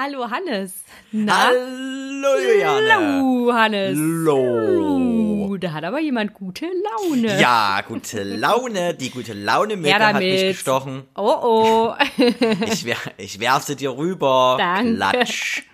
[0.00, 0.84] Hallo Hannes.
[1.10, 1.48] Na?
[1.48, 2.92] Hallo Juliane.
[2.92, 3.98] Hallo Hannes.
[3.98, 5.56] Hallo.
[5.58, 7.40] Da hat aber jemand gute Laune.
[7.40, 8.94] Ja, gute Laune.
[8.94, 11.02] Die gute Laune-Mücke Her hat mich gestochen.
[11.16, 11.94] Oh oh.
[12.72, 14.54] Ich, wer, ich werf sie dir rüber.
[14.56, 14.94] Danke.
[14.94, 15.62] Klatsch.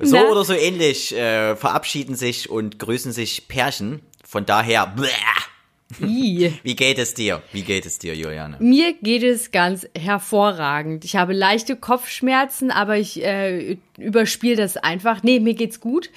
[0.00, 0.24] So Na?
[0.30, 4.00] oder so ähnlich äh, verabschieden sich und grüßen sich Pärchen.
[4.26, 5.10] Von daher, bläh.
[5.98, 7.42] Wie geht es dir?
[7.52, 8.56] Wie geht es dir, Juliane?
[8.60, 11.04] Mir geht es ganz hervorragend.
[11.04, 15.22] Ich habe leichte Kopfschmerzen, aber ich äh, überspiele das einfach.
[15.22, 16.10] Nee, mir geht's gut.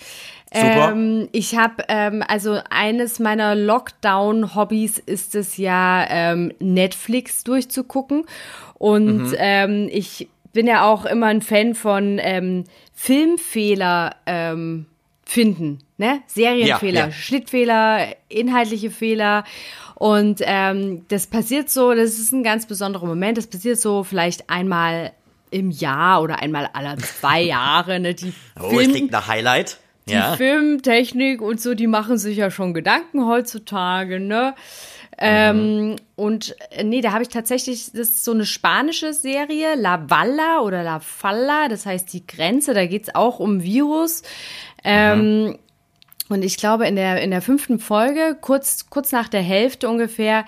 [0.53, 0.91] Super.
[0.93, 8.25] Ähm, ich habe, ähm, also eines meiner Lockdown-Hobbys ist es ja, ähm, Netflix durchzugucken.
[8.75, 12.63] Und ähm, ich bin ja auch immer ein Fan von ähm,
[12.93, 14.85] Filmfehler ähm,
[15.27, 16.21] finden, ne?
[16.27, 17.11] Serienfehler, Ja, ja.
[17.11, 19.43] Schnittfehler, inhaltliche Fehler.
[19.95, 23.37] Und ähm, das passiert so, das ist ein ganz besonderer Moment.
[23.37, 25.11] Das passiert so vielleicht einmal
[25.51, 27.99] im Jahr oder einmal alle zwei Jahre.
[27.99, 28.13] Ne?
[28.13, 29.79] Die, Oh, es Film, klingt nach Highlight.
[30.07, 30.35] die Ja.
[30.35, 34.55] Filmtechnik und so, die machen sich ja schon Gedanken heutzutage, ne?
[35.19, 40.09] Ähm, und äh, nee, da habe ich tatsächlich, das ist so eine spanische Serie, La
[40.09, 44.21] Valla oder La Falla, das heißt die Grenze, da geht's auch um Virus.
[44.83, 45.57] Ähm,
[46.29, 50.45] und ich glaube, in der, in der fünften Folge, kurz, kurz nach der Hälfte ungefähr,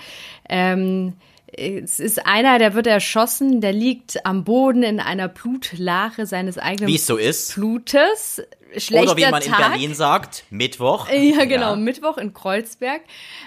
[0.48, 1.14] ähm,
[1.52, 6.88] es ist einer, der wird erschossen, der liegt am Boden in einer Blutlache seines eigenen
[6.88, 7.56] Wie es so ist.
[7.56, 8.44] Blutes.
[8.78, 9.72] Schlechter Oder wie man in Tag.
[9.72, 11.08] Berlin sagt, Mittwoch.
[11.12, 13.02] Ja, genau, Mittwoch in Kreuzberg.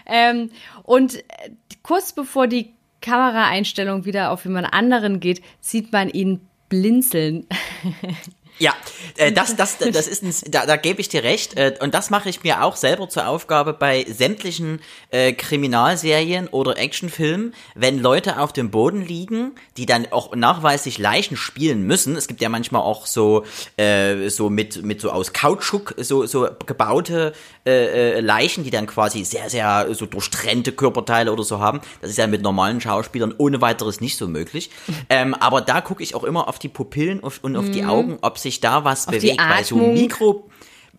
[0.07, 0.51] Ähm,
[0.83, 1.51] und äh,
[1.83, 7.47] kurz bevor die Kameraeinstellung wieder auf jemand anderen geht, sieht man ihn blinzeln.
[8.59, 8.75] Ja,
[9.17, 11.57] äh, das, das, das ist ein, da, da gebe ich dir recht.
[11.57, 16.79] Äh, und das mache ich mir auch selber zur Aufgabe bei sämtlichen äh, Kriminalserien oder
[16.79, 22.17] Actionfilmen, wenn Leute auf dem Boden liegen, die dann auch nachweislich Leichen spielen müssen.
[22.17, 23.45] Es gibt ja manchmal auch so,
[23.77, 27.33] äh, so mit, mit so aus Kautschuk so, so gebaute
[27.65, 31.81] äh, äh, Leichen, die dann quasi sehr, sehr so durchtrennte Körperteile oder so haben.
[32.01, 34.71] Das ist ja mit normalen Schauspielern ohne weiteres nicht so möglich.
[35.09, 38.39] Ähm, aber da gucke ich auch immer auf die Pupillen und auf die Augen, ob
[38.43, 39.39] sich da was die bewegt.
[39.39, 39.77] Bei so.
[39.77, 40.49] Mikro,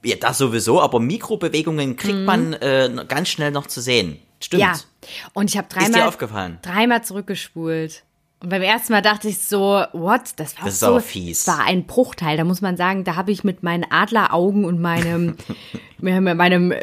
[0.04, 2.26] ja, das sowieso, aber Mikrobewegungen kriegt Mhm.
[2.26, 4.20] man äh, ganz schnell noch zu sehen.
[4.42, 4.62] Stimmt.
[4.62, 4.74] Ja.
[5.34, 6.60] Und ich habe Ist dir dreimal, aufgefallen?
[6.62, 8.04] dreimal zurückgespult.
[8.42, 10.22] Und beim ersten Mal dachte ich so, what?
[10.36, 11.46] Das war Das so, fies.
[11.46, 12.36] Das war ein Bruchteil.
[12.36, 15.38] Da muss man sagen, da habe ich mit meinen Adleraugen und meinem,
[16.00, 16.74] mit meinem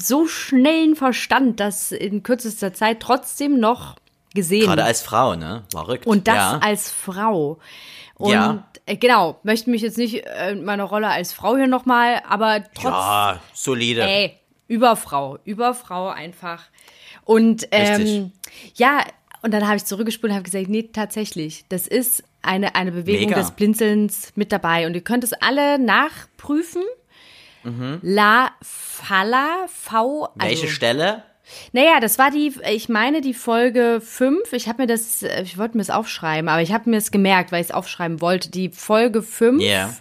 [0.00, 3.96] so schnellen Verstand das in kürzester Zeit trotzdem noch
[4.34, 4.64] gesehen.
[4.64, 5.64] Gerade als Frau, ne?
[5.70, 6.06] Verrückt.
[6.06, 6.58] Und das ja.
[6.62, 7.58] als Frau.
[8.14, 8.64] Und Ja.
[8.86, 12.64] Äh, genau, möchte mich jetzt nicht äh, in meiner Rolle als Frau hier nochmal, aber
[12.74, 12.92] trotzdem.
[12.92, 14.02] Ja, solide.
[14.02, 14.38] Ey,
[14.68, 16.64] Überfrau, Überfrau einfach.
[17.24, 18.32] Und ähm,
[18.74, 19.04] ja,
[19.42, 23.30] und dann habe ich zurückgespult und habe gesagt, nee, tatsächlich, das ist eine, eine Bewegung
[23.30, 23.40] Mega.
[23.40, 24.86] des Blinzelns mit dabei.
[24.86, 26.82] Und ihr könnt es alle nachprüfen.
[28.02, 31.22] La Falla, V, also, Welche Stelle?
[31.72, 34.52] Naja, das war die, ich meine die Folge 5.
[34.52, 37.52] Ich habe mir das, ich wollte mir das aufschreiben, aber ich habe mir es gemerkt,
[37.52, 38.50] weil ich es aufschreiben wollte.
[38.50, 39.62] Die Folge 5.
[39.62, 39.92] Ja.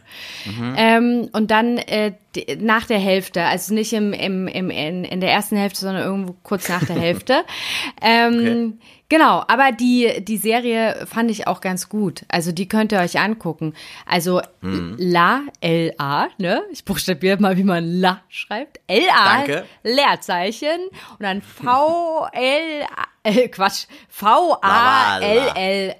[0.78, 2.14] Ähm, und dann äh,
[2.60, 6.36] nach der Hälfte, also nicht im, im, im, in, in der ersten Hälfte, sondern irgendwo
[6.44, 7.44] kurz nach der Hälfte.
[8.02, 12.24] Ähm, Genau, aber die, die Serie fand ich auch ganz gut.
[12.30, 13.74] Also die könnt ihr euch angucken.
[14.06, 14.96] Also Mhm.
[15.00, 16.62] La, L-A, ne?
[16.72, 18.80] Ich buchstabiere mal, wie man La schreibt.
[18.88, 19.40] L-A.
[19.84, 22.86] Leerzeichen und dann V-L,
[23.24, 25.96] äh, Quatsch, V-A-L-L-A.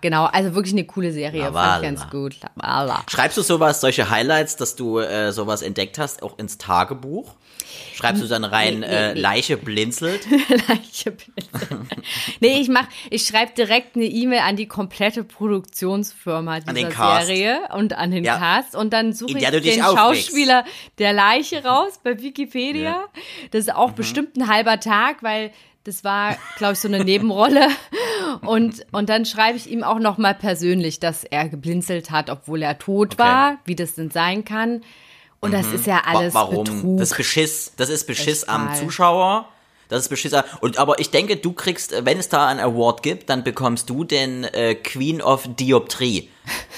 [0.00, 1.42] Genau, also wirklich eine coole Serie.
[1.42, 1.76] Fand Lavala.
[1.76, 2.36] ich ganz gut.
[2.56, 3.02] Lavala.
[3.08, 7.34] Schreibst du sowas, solche Highlights, dass du äh, sowas entdeckt hast, auch ins Tagebuch?
[7.94, 9.20] Schreibst du dann rein, Nee, nee, äh, nee.
[9.20, 10.26] Leiche blinzelt?
[10.68, 11.80] Leiche Blitze.
[12.40, 16.90] nee, ich mach, ich schreibe direkt eine E-Mail an die komplette Produktionsfirma dieser.
[17.26, 18.38] Serie und an den Ja.
[18.38, 19.98] Cast und dann suche ich den aufregst.
[20.28, 20.64] Schauspieler
[20.98, 23.04] der Leiche raus bei Wikipedia.
[23.50, 23.74] Das ist Mhm.
[23.78, 25.50] auch bestimmt ein halber Tag, weil
[25.84, 27.68] das war, glaube ich, so eine Nebenrolle.
[28.42, 32.62] Und, und dann schreibe ich ihm auch noch mal persönlich, dass er geblinzelt hat, obwohl
[32.62, 33.22] er tot Okay.
[33.22, 33.26] Mhm.
[33.26, 34.82] war, wie das denn sein kann.
[35.40, 36.64] Und das ist ja alles Wa- Warum?
[36.64, 36.98] Betrug.
[36.98, 37.72] Das ist Beschiss.
[37.78, 38.78] Das ist Beschiss am Total.
[38.80, 39.48] Zuschauer.
[39.88, 40.34] Das ist Beschiss.
[40.34, 43.42] am- Und aber ich denke, du kriegst, äh, wenn es da einen Award gibt, dann
[43.42, 46.28] bekommst du den äh, Queen of Dioptrie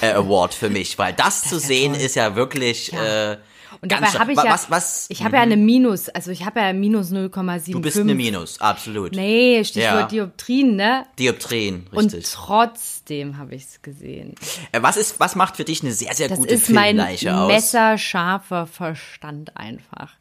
[0.01, 2.01] äh, Award für mich, weil das, zu ja sehen toll.
[2.01, 2.93] ist ja wirklich.
[2.93, 3.37] Äh,
[3.83, 6.45] Und dabei habe ich Wa- ja, was, was, ich habe ja eine Minus, also ich
[6.45, 7.71] habe ja minus 0,75.
[7.71, 9.13] du bist eine Minus, absolut.
[9.15, 10.07] Nee, Stichwort Ja.
[10.07, 11.05] Dioptrien, ne?
[11.17, 12.31] Dioptrien, Und richtig.
[12.31, 14.35] trotzdem habe ich es gesehen.
[14.71, 17.35] Äh, was ist, was macht für dich eine sehr, sehr Das gute ist mein Filmleiche
[17.35, 17.47] aus?
[17.51, 20.11] messerscharfer Verstand einfach.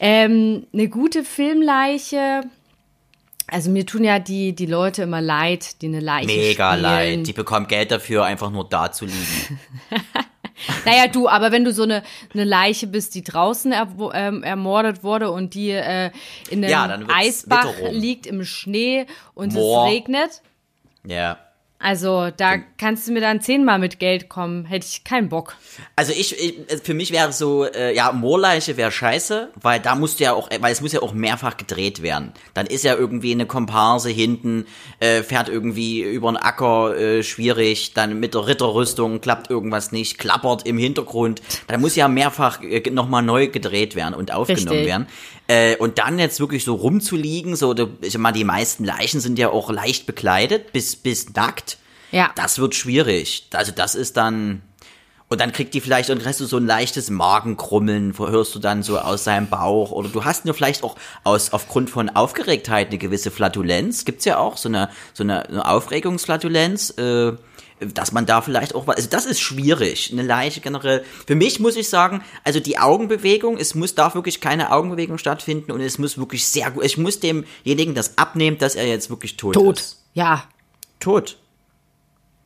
[0.00, 2.40] Ähm, eine gute Filmleiche
[3.46, 6.82] Also mir tun ja die, die Leute immer leid, die eine Leiche Mega spielen.
[6.82, 7.26] leid.
[7.28, 9.60] Die bekommen Geld dafür, einfach nur da zu liegen.
[10.84, 12.02] Naja, du, aber wenn du so eine,
[12.34, 16.10] eine Leiche bist, die draußen er, ähm, ermordet wurde und die äh,
[16.50, 17.94] in einem Ja, Eisbach Witterung.
[17.94, 19.86] liegt im Schnee und Moor.
[19.86, 20.42] es regnet,
[21.06, 21.38] Ja.
[21.82, 25.56] Also da kannst du mir dann zehnmal mit Geld kommen, hätte ich keinen Bock.
[25.96, 30.20] Also ich, ich für mich wäre so, äh, ja, Moorleiche wäre scheiße, weil da musst
[30.20, 32.32] du ja auch, weil es muss ja auch mehrfach gedreht werden.
[32.54, 34.66] Dann ist ja irgendwie eine Komparse hinten,
[35.00, 40.18] äh, fährt irgendwie über den Acker äh, schwierig, dann mit der Ritterrüstung klappt irgendwas nicht,
[40.18, 41.42] klappert im Hintergrund.
[41.66, 44.86] Dann muss ja mehrfach äh, nochmal neu gedreht werden und aufgenommen Richtig.
[44.86, 45.06] werden.
[45.48, 49.38] Äh, und dann jetzt wirklich so rumzuliegen, so, ich sag mal, die meisten Leichen sind
[49.38, 51.71] ja auch leicht bekleidet, bis, bis nackt.
[52.12, 52.30] Ja.
[52.36, 53.48] Das wird schwierig.
[53.52, 54.62] Also das ist dann.
[55.28, 58.82] Und dann kriegt die vielleicht, und hast du so ein leichtes Magenkrummeln, hörst du dann
[58.82, 59.90] so aus seinem Bauch.
[59.90, 60.94] Oder du hast nur vielleicht auch
[61.24, 64.04] aus, aufgrund von Aufgeregtheit eine gewisse Flatulenz.
[64.04, 67.32] Gibt's ja auch so eine, so eine, eine Aufregungsflatulenz, äh,
[67.80, 70.10] dass man da vielleicht auch, was- also das ist schwierig.
[70.12, 71.02] Eine Leiche generell.
[71.26, 75.72] Für mich muss ich sagen, also die Augenbewegung, es muss, darf wirklich keine Augenbewegung stattfinden
[75.72, 79.38] und es muss wirklich sehr gut, ich muss demjenigen das abnehmen, dass er jetzt wirklich
[79.38, 79.80] tot, Tot.
[79.80, 80.02] ist.
[80.12, 80.44] Ja,
[81.00, 81.38] Tot.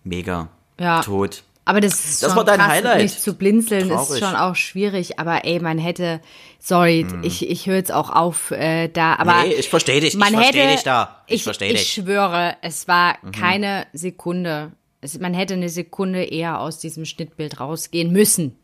[0.07, 0.49] Mega.
[0.81, 1.01] Ja.
[1.03, 1.43] Tot.
[1.65, 3.03] aber das ist Das schon war dein krass, Highlight.
[3.03, 4.11] nicht zu blinzeln Traurig.
[4.11, 6.21] ist schon auch schwierig, aber ey, man hätte,
[6.61, 10.17] sorry, ich, ich höre jetzt auch auf äh, da, aber Nee, ich verstehe dich, ich
[10.17, 11.23] man verstehe hätte, dich da.
[11.27, 11.93] Ich Ich, verstehe ich dich.
[11.93, 13.33] schwöre, es war Mhm.
[13.33, 14.73] keine Sekunde.
[15.01, 18.57] Es, man hätte eine Sekunde eher aus diesem Schnittbild rausgehen müssen.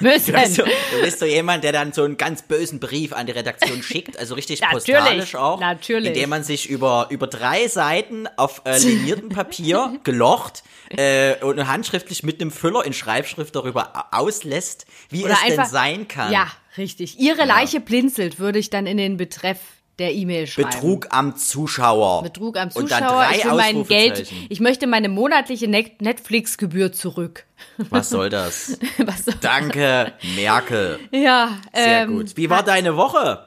[0.00, 0.32] Müssen.
[0.32, 3.26] Du bist, so, du bist so jemand, der dann so einen ganz bösen Brief an
[3.26, 5.60] die Redaktion schickt, also richtig Natürlich, postalisch auch.
[5.60, 6.08] natürlich.
[6.08, 12.22] Indem man sich über, über drei Seiten auf äh, liniertem Papier gelocht äh, und handschriftlich
[12.22, 16.32] mit einem Füller in Schreibschrift darüber auslässt, wie Oder es einfach, denn sein kann.
[16.32, 17.18] Ja, richtig.
[17.18, 19.58] Ihre Leiche blinzelt, würde ich dann in den Betreff
[19.98, 20.70] der E-Mail schreiben.
[20.70, 22.22] Betrug am Zuschauer.
[22.22, 23.22] Betrug am Und dann Zuschauer.
[23.24, 27.44] drei Ich will mein Geld, ich möchte meine monatliche Net- Netflix-Gebühr zurück.
[27.90, 28.78] Was soll das?
[28.98, 30.98] Was soll- Danke, Merkel.
[31.12, 32.36] ja, Sehr ähm, gut.
[32.36, 33.46] Wie war deine Woche?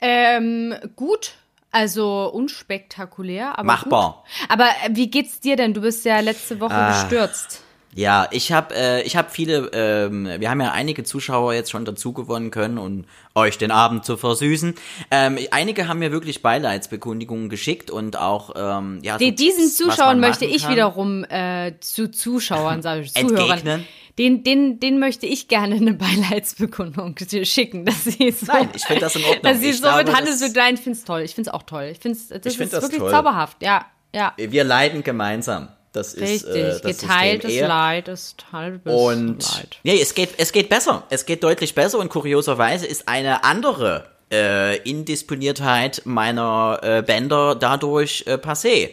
[0.00, 1.32] Ähm, gut.
[1.72, 4.24] Also unspektakulär, aber Machbar.
[4.24, 4.50] Gut.
[4.50, 5.72] Aber äh, wie geht's dir denn?
[5.72, 7.02] Du bist ja letzte Woche Ah.
[7.02, 7.62] gestürzt.
[7.94, 11.84] Ja, ich habe äh, ich habe viele, ähm, wir haben ja einige Zuschauer jetzt schon
[11.84, 13.04] dazu gewonnen können, um
[13.34, 14.76] euch den Abend zu versüßen.
[15.10, 19.80] Ähm, einige haben mir wirklich Beileidsbekundungen geschickt und auch ähm, ja so Den, diesen Tipps,
[19.86, 20.72] was Zuschauern möchte ich kann.
[20.72, 23.50] wiederum äh, zu Zuschauern, sage ich, Zuhörern.
[23.50, 23.86] Entgegnen?
[24.18, 25.94] Den, den, den möchte ich gerne eine
[26.44, 29.42] Beileidsbekundung schicken, dass sie so, Nein, ich finde das in Ordnung.
[29.42, 31.22] dass sie Ich so mit glaube, Hannes das- mit klein, ich find's toll.
[31.22, 31.88] Ich find's auch toll.
[31.90, 33.10] Ich find's, das Ich find ist das wirklich toll.
[33.10, 33.62] zauberhaft.
[33.62, 34.32] Ja, ja.
[34.36, 35.68] Wir leiden gemeinsam.
[35.92, 36.54] Das ist Richtig.
[36.54, 37.60] äh, das Geteiltes.
[37.60, 39.76] Leid ist halbes Und Leid.
[39.82, 41.04] nee, es geht, es geht besser.
[41.10, 48.24] Es geht deutlich besser und kurioserweise ist eine andere äh, Indisponiertheit meiner äh, Bänder dadurch
[48.26, 48.90] äh, passé.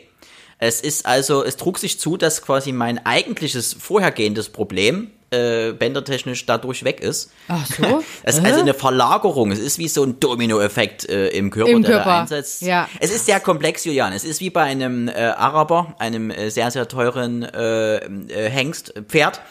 [0.60, 6.46] Es ist also, es trug sich zu, dass quasi mein eigentliches vorhergehendes Problem äh, bändertechnisch
[6.46, 7.32] dadurch weg ist.
[7.48, 8.04] Ach so?
[8.24, 9.52] Es ist also eine Verlagerung.
[9.52, 12.62] Es ist wie so ein Dominoeffekt äh, im Körper, Im der da Körper, einsetzt.
[12.62, 12.88] ja.
[13.00, 14.14] Es ist sehr komplex, Julian.
[14.14, 18.94] Es ist wie bei einem äh, Araber, einem äh, sehr, sehr teuren äh, äh, Hengst,
[19.08, 19.42] Pferd.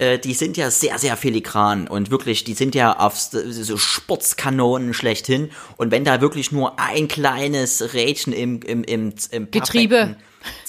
[0.00, 4.94] Äh, die sind ja sehr, sehr filigran und wirklich, die sind ja auf so Sportskanonen
[4.94, 5.50] schlechthin.
[5.76, 10.16] Und wenn da wirklich nur ein kleines Rädchen im, im, im, im Getriebe.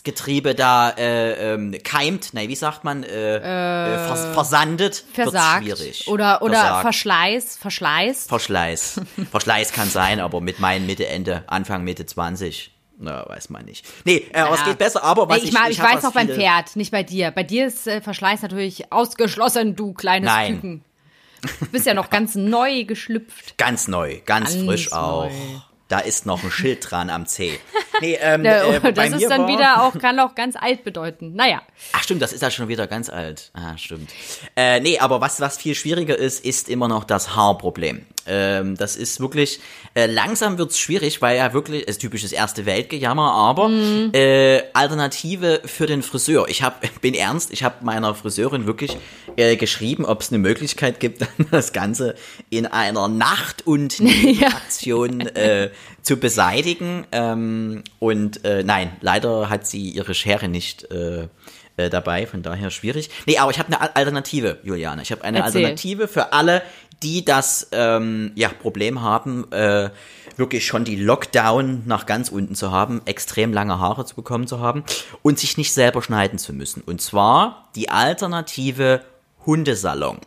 [0.03, 5.63] Getriebe da äh, ähm, keimt, nein, wie sagt man, äh, äh, vers versandet, Versagt.
[5.63, 6.07] schwierig.
[6.09, 6.81] Oder, oder Versagt.
[6.81, 8.25] Verschleiß, Verschleiß.
[8.25, 9.01] Verschleiß.
[9.31, 12.71] Verschleiß kann sein, aber mit meinen Mitte, Ende, Anfang, Mitte 20.
[13.03, 13.85] Na, weiß man nicht.
[14.05, 14.67] Nee, äh, aber es Ja.
[14.67, 16.91] geht besser, aber was Nee, ich, ich, mal, ich, hab weiß noch beim Pferd, nicht
[16.91, 17.31] bei dir.
[17.31, 20.53] Bei dir ist äh, Verschleiß natürlich ausgeschlossen, du kleines Nein.
[20.55, 20.83] Küken.
[21.59, 23.57] Du bist ja noch ganz neu geschlüpft.
[23.57, 25.25] Ganz neu, ganz, Ganz frisch auch.
[25.25, 25.31] neu.
[25.87, 27.59] Da ist noch ein Schild dran am C.
[27.99, 31.33] Nee, ähm, Äh, bei das ist dann war, wieder auch, kann auch ganz alt bedeuten.
[31.35, 31.61] Naja.
[31.93, 33.51] Ach stimmt, das ist ja schon wieder ganz alt.
[33.53, 34.09] Ah, stimmt.
[34.55, 38.05] Äh, nee, aber was, was viel schwieriger ist, ist immer noch das Haarproblem.
[38.27, 39.59] Ähm, das ist wirklich,
[39.95, 44.11] äh, langsam wird's schwierig, weil ja wirklich, ist typisches erste Weltgejammer, aber Mhm.
[44.13, 46.47] äh, Alternative für den Friseur.
[46.49, 48.97] Ich hab, bin ernst, ich habe meiner Friseurin wirklich
[49.37, 52.15] äh, geschrieben, ob es eine Möglichkeit gibt, das Ganze
[52.49, 53.97] in einer Nacht- und
[54.45, 55.69] Aktion äh,
[56.01, 57.05] zu beseitigen.
[57.11, 61.27] Ähm, und äh, nein, leider hat sie ihre Schere nicht äh,
[61.77, 63.09] äh, dabei, von daher schwierig.
[63.25, 65.01] Nee, aber ich habe eine Al- Alternative, Juliane.
[65.01, 65.61] Ich habe eine Erzähl.
[65.63, 66.61] Alternative für alle,
[67.03, 69.89] die das ähm, ja, Problem haben, äh,
[70.37, 74.59] wirklich schon die Lockdown nach ganz unten zu haben, extrem lange Haare zu bekommen zu
[74.59, 74.83] haben
[75.21, 76.81] und sich nicht selber schneiden zu müssen.
[76.85, 79.01] Und zwar die Alternative
[79.45, 80.19] Hundesalon.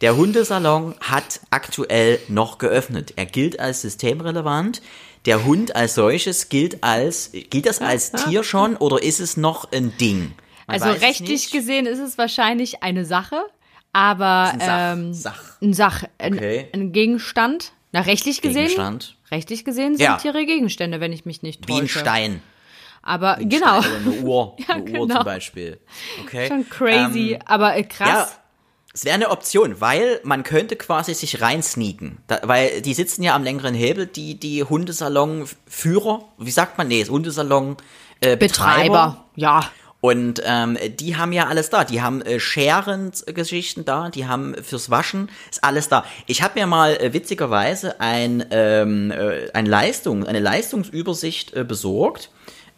[0.00, 3.14] Der Hundesalon hat aktuell noch geöffnet.
[3.16, 4.80] Er gilt als systemrelevant,
[5.26, 9.70] der Hund als solches gilt als, gilt das als Tier schon oder ist es noch
[9.72, 10.32] ein Ding?
[10.66, 13.44] Man also rechtlich gesehen ist es wahrscheinlich eine Sache,
[13.92, 16.68] aber ein Sach, ähm, ein Sach, ein, okay.
[16.72, 17.72] ein Gegenstand.
[17.92, 18.68] Na, rechtlich gesehen.
[18.68, 19.16] Gegenstand.
[19.30, 20.16] Rechtlich gesehen sind ja.
[20.16, 21.76] Tiere Gegenstände, wenn ich mich nicht täusche.
[21.76, 22.42] Wie ein Stein.
[23.02, 23.82] Aber ein genau.
[23.82, 25.00] Stein oder eine Uhr, ja, eine genau.
[25.00, 25.80] Uhr zum Beispiel.
[26.22, 26.48] Okay.
[26.48, 28.08] Schon crazy, ähm, aber äh, krass.
[28.08, 28.28] Ja,
[28.92, 32.18] es wäre eine Option, weil man könnte quasi sich reinsneaken.
[32.26, 36.88] Da, weil die sitzen ja am längeren Hebel, die, die Hundesalon-Führer, wie sagt man?
[36.88, 38.32] Nee, Hundesalon-Betreiber.
[38.32, 39.70] Äh, Betreiber, ja.
[40.00, 41.84] Und ähm, die haben ja alles da.
[41.84, 46.04] Die haben äh, Scheren-Geschichten da, die haben fürs Waschen, ist alles da.
[46.26, 52.30] Ich habe mir mal äh, witzigerweise ein, ähm, äh, ein Leistung, eine Leistungsübersicht äh, besorgt.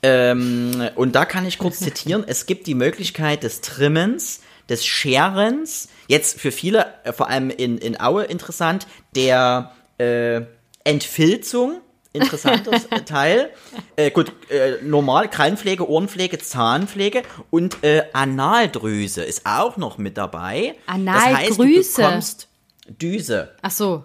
[0.03, 2.25] Ähm, und da kann ich kurz zitieren.
[2.27, 7.79] Es gibt die Möglichkeit des Trimmens, des Scherens, jetzt für viele, äh, vor allem in,
[7.79, 10.41] in Aue interessant, der äh,
[10.83, 11.81] Entfilzung,
[12.13, 13.51] interessantes Teil.
[13.97, 20.75] Äh, gut, äh, normal, Krallenpflege, Ohrenpflege, Zahnpflege und äh, Analdrüse ist auch noch mit dabei.
[20.87, 21.31] Analdrüse?
[21.31, 22.49] Das heißt, du bekommst
[22.89, 23.55] Düse.
[23.63, 24.05] Ach so.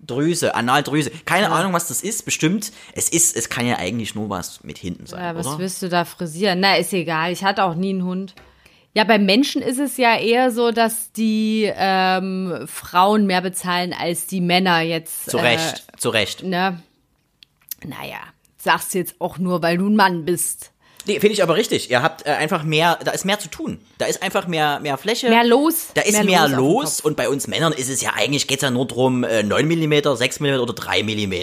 [0.00, 1.10] Drüse, Analdrüse.
[1.26, 1.52] Keine ja.
[1.52, 2.24] Ahnung, was das ist.
[2.24, 2.72] Bestimmt.
[2.94, 5.22] Es ist, es kann ja eigentlich nur was mit hinten sein.
[5.22, 5.58] Ja, was oder?
[5.58, 6.60] willst du da frisieren?
[6.60, 7.32] Na, ist egal.
[7.32, 8.34] Ich hatte auch nie einen Hund.
[8.94, 14.26] Ja, bei Menschen ist es ja eher so, dass die ähm, Frauen mehr bezahlen als
[14.26, 15.30] die Männer jetzt.
[15.30, 16.42] Zu Recht, äh, zu Recht.
[16.42, 16.82] Ne?
[17.84, 18.18] Naja,
[18.58, 20.72] sagst du jetzt auch nur, weil du ein Mann bist.
[21.06, 21.90] Nee, finde ich aber richtig.
[21.90, 23.80] Ihr habt äh, einfach mehr, da ist mehr zu tun.
[23.98, 25.30] Da ist einfach mehr, mehr Fläche.
[25.30, 25.88] Mehr los.
[25.94, 26.58] Da ist mehr, mehr los.
[26.58, 29.66] los und bei uns Männern ist es ja eigentlich, geht's ja nur drum, äh, 9
[29.66, 31.34] mm, 6 mm oder 3 mm.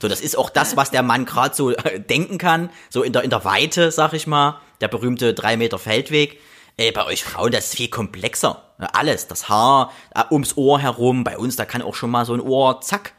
[0.00, 2.70] So, das ist auch das, was der Mann gerade so äh, denken kann.
[2.88, 4.60] So in der, in der Weite, sag ich mal.
[4.80, 6.40] Der berühmte 3 Meter Feldweg.
[6.76, 8.62] Äh, bei euch Frauen, das ist viel komplexer.
[8.78, 11.24] Alles, das Haar äh, ums Ohr herum.
[11.24, 13.12] Bei uns, da kann auch schon mal so ein Ohr, zack,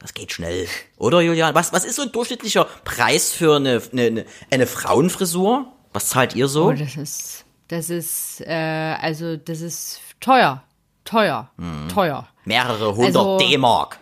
[0.00, 0.66] das geht schnell.
[0.96, 1.54] Oder, Julian?
[1.54, 5.66] Was, was ist so ein durchschnittlicher Preis für eine, eine, eine Frauenfrisur?
[5.92, 6.68] Was zahlt ihr so?
[6.68, 10.62] Oh, das ist, das ist, äh, also, das ist teuer.
[11.04, 11.50] Teuer.
[11.56, 11.88] Mhm.
[11.88, 12.28] Teuer.
[12.44, 13.98] Mehrere hundert also, D-Mark.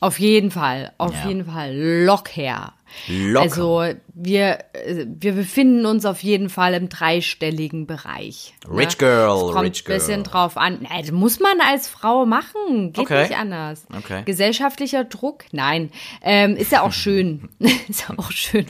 [0.00, 0.92] Auf jeden Fall.
[0.98, 1.28] Auf ja.
[1.28, 1.74] jeden Fall.
[1.74, 2.74] Locker.
[3.08, 3.42] Locker.
[3.42, 8.54] Also wir, wir befinden uns auf jeden Fall im dreistelligen Bereich.
[8.68, 8.78] Ne?
[8.78, 8.98] Rich?
[8.98, 9.96] Girl, kommt Rich Girl.
[9.96, 10.78] ein bisschen drauf an.
[10.88, 12.92] Nein, das muss man als Frau machen.
[12.92, 13.22] Geht okay.
[13.22, 13.86] nicht anders.
[13.96, 14.22] Okay.
[14.24, 15.44] Gesellschaftlicher Druck?
[15.52, 15.90] Nein.
[16.22, 17.48] Ähm, ist ja auch schön.
[17.88, 18.66] ist ja auch schön,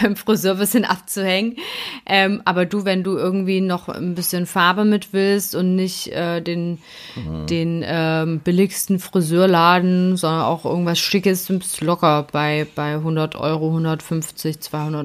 [0.00, 1.56] beim Friseur ein bisschen abzuhängen.
[2.06, 6.40] Ähm, aber du, wenn du irgendwie noch ein bisschen Farbe mit willst und nicht äh,
[6.42, 6.78] den,
[7.16, 7.46] mhm.
[7.46, 13.54] den ähm, billigsten Friseurladen, sondern auch irgendwas Schickes, bist locker bei, bei 100 Euro.
[13.54, 15.04] Euro, 150, 200 Euro.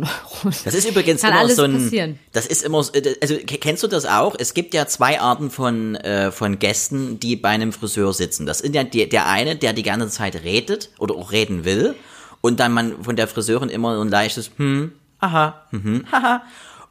[0.66, 1.74] Das ist übrigens Kann immer so ein.
[1.74, 2.20] Passieren.
[2.32, 4.36] Das ist immer, äh, also kennst du das auch?
[4.38, 8.46] Es gibt ja zwei Arten von äh, von Gästen, die bei einem Friseur sitzen.
[8.46, 11.96] Das ist ja der, der eine, der die ganze Zeit redet oder auch reden will,
[12.42, 16.42] und dann man von der Friseurin immer so ein leichtes hm, aha, hm, haha.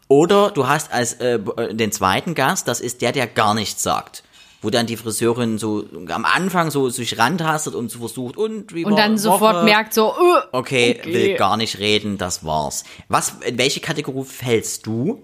[0.09, 1.39] Oder du hast als äh,
[1.73, 4.23] den zweiten Gast, das ist der, der gar nichts sagt
[4.61, 8.85] wo dann die Friseurin so am Anfang so sich rantastet und so versucht und wie
[8.85, 9.19] Und dann Woche?
[9.19, 12.85] sofort merkt so, uh, okay, okay, will gar nicht reden, das war's.
[13.09, 15.23] Was, in welche Kategorie fällst du?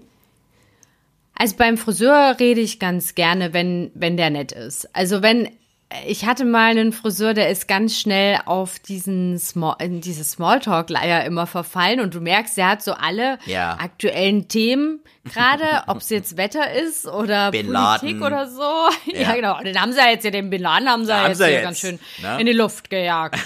[1.37, 4.95] Also beim Friseur rede ich ganz gerne, wenn, wenn der nett ist.
[4.95, 5.49] Also wenn
[6.07, 11.23] ich hatte mal einen Friseur, der ist ganz schnell auf diesen Small, in diese Smalltalk-Leier
[11.25, 13.77] immer verfallen und du merkst, der hat so alle ja.
[13.79, 18.23] aktuellen Themen gerade, ob es jetzt Wetter ist oder Bin Politik Laden.
[18.23, 18.89] oder so.
[19.11, 19.21] Ja.
[19.21, 19.35] ja.
[19.35, 19.57] genau.
[19.57, 21.63] Und den haben sie ja jetzt ja den Bin Laden haben sie ja jetzt, jetzt,
[21.63, 22.39] ganz schön ne?
[22.39, 23.39] in die Luft gejagt.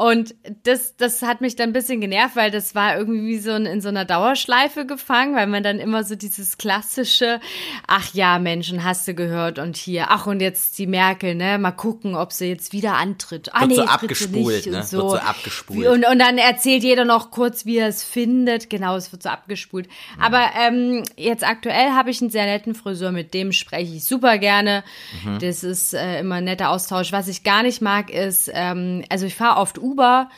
[0.00, 3.50] Und das, das hat mich dann ein bisschen genervt, weil das war irgendwie wie so
[3.50, 7.38] ein, in so einer Dauerschleife gefangen, weil man dann immer so dieses klassische,
[7.86, 11.72] ach ja, Menschen, hast du gehört und hier, ach und jetzt die Merkel, ne, mal
[11.72, 13.50] gucken, ob sie jetzt wieder antritt.
[13.52, 14.82] Ah, Wird nee, so abgespult, ne?
[14.84, 14.96] So.
[14.96, 15.86] Wird so abgespult.
[15.86, 18.70] Und, und dann erzählt jeder noch kurz, wie er es findet.
[18.70, 19.86] Genau, es wird so abgespult.
[19.86, 20.22] Mhm.
[20.22, 24.38] Aber ähm, jetzt aktuell habe ich einen sehr netten Friseur, mit dem spreche ich super
[24.38, 24.82] gerne.
[25.26, 25.40] Mhm.
[25.40, 27.12] Das ist äh, immer ein netter Austausch.
[27.12, 30.28] Was ich gar nicht mag, ist, ähm, also ich fahre oft Uber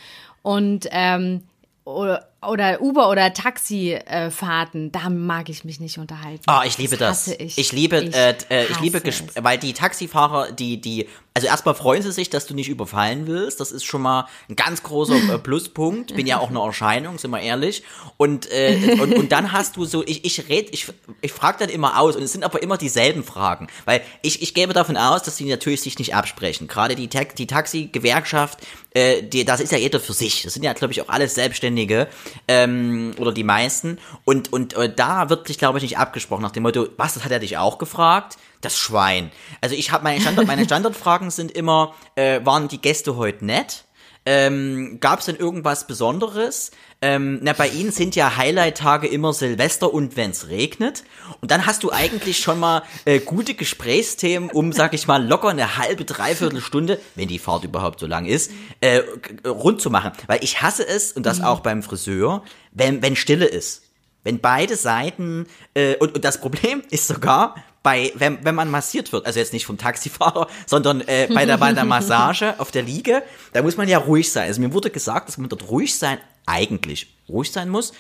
[0.43, 1.43] und ähm,
[1.85, 6.43] oder, oder Uber oder Taxifahrten, da mag ich mich nicht unterhalten.
[6.47, 7.27] Ah, oh, ich liebe das.
[7.27, 7.35] das.
[7.39, 7.59] Ich.
[7.59, 7.73] ich.
[7.73, 9.03] liebe, ich, äh, äh ich liebe,
[9.41, 13.61] weil die Taxifahrer, die, die, also erstmal freuen sie sich, dass du nicht überfallen willst.
[13.61, 16.15] Das ist schon mal ein ganz großer äh, Pluspunkt.
[16.15, 17.85] Bin ja auch eine Erscheinung, sind wir ehrlich.
[18.17, 21.69] Und, äh, und, und dann hast du so, ich, ich red, ich, ich frage dann
[21.69, 23.69] immer aus und es sind aber immer dieselben Fragen.
[23.85, 26.67] Weil ich, ich gebe davon aus, dass sie natürlich sich nicht absprechen.
[26.67, 28.59] Gerade die, die Taxi-Gewerkschaft,
[28.91, 30.43] äh, die, das ist ja jeder für sich.
[30.43, 32.09] Das sind ja, glaube ich, auch alles Selbstständige
[32.49, 33.99] ähm, oder die meisten.
[34.25, 37.25] Und, und äh, da wird sich, glaube ich, nicht abgesprochen nach dem Motto, was, das
[37.25, 38.37] hat er dich auch gefragt?
[38.61, 39.33] Das Schwein.
[39.61, 43.85] Also ich habe meine Standard, meine Standardfragen sind immer, äh, waren die Gäste heute nett?
[44.25, 46.71] Ähm, Gab es denn irgendwas Besonderes?
[47.01, 51.03] Ähm, na, bei Ihnen sind ja Highlight-Tage immer Silvester und wenn's regnet.
[51.41, 55.49] Und dann hast du eigentlich schon mal äh, gute Gesprächsthemen, um, sag ich mal, locker
[55.49, 59.03] eine halbe, dreiviertel Stunde, wenn die Fahrt überhaupt so lang ist, äh,
[59.45, 60.13] rund zu machen.
[60.29, 63.83] Weil ich hasse es, und das auch beim Friseur, wenn, wenn Stille ist.
[64.23, 69.13] Wenn beide Seiten, äh, und, und das Problem ist sogar, bei, wenn, wenn man massiert
[69.13, 72.83] wird, also jetzt nicht vom Taxifahrer, sondern äh, bei, der, bei der Massage auf der
[72.83, 73.23] Liege,
[73.53, 74.49] da muss man ja ruhig sein.
[74.49, 77.93] Also mir wurde gesagt, dass man dort ruhig sein, eigentlich ruhig sein muss.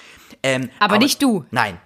[0.43, 1.45] Ähm, aber, aber nicht du.
[1.51, 1.79] Nein,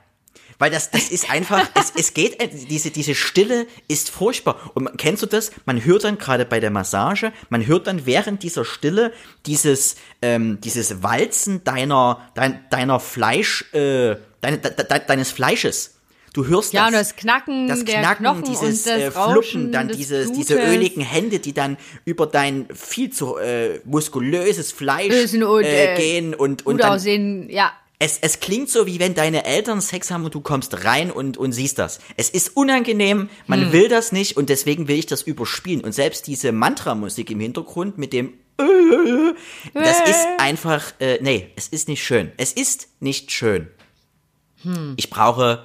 [0.59, 4.57] weil das, das ist einfach, es, es geht, äh, diese, diese Stille ist furchtbar.
[4.75, 5.53] Und kennst du das?
[5.65, 9.13] Man hört dann gerade bei der Massage, man hört dann während dieser Stille
[9.47, 15.96] dieses, ähm, dieses Walzen deiner, dein, deiner Fleisch, äh, deine, de, de, deines Fleisches.
[16.37, 20.27] Du hörst ja, das, und das Knacken, das Knacken, Knochen dieses äh, Fluppen, dann dieses,
[20.27, 20.47] Blutes.
[20.49, 25.97] diese öligen Hände, die dann über dein viel zu äh, muskulöses Fleisch und, äh, äh,
[25.97, 27.73] gehen und, und dann, aussehen, ja.
[27.99, 31.39] es, es klingt so, wie wenn deine Eltern Sex haben und du kommst rein und,
[31.39, 32.01] und siehst das.
[32.19, 33.73] Es ist unangenehm, man Hm.
[33.73, 35.81] will das nicht und deswegen will ich das überspielen.
[35.81, 38.35] Und selbst diese Mantra-Musik im Hintergrund mit dem
[39.73, 42.33] das ist einfach, äh, nee, es ist nicht schön.
[42.37, 43.69] Es ist nicht schön.
[44.65, 44.95] Hm.
[44.97, 45.65] Ich brauche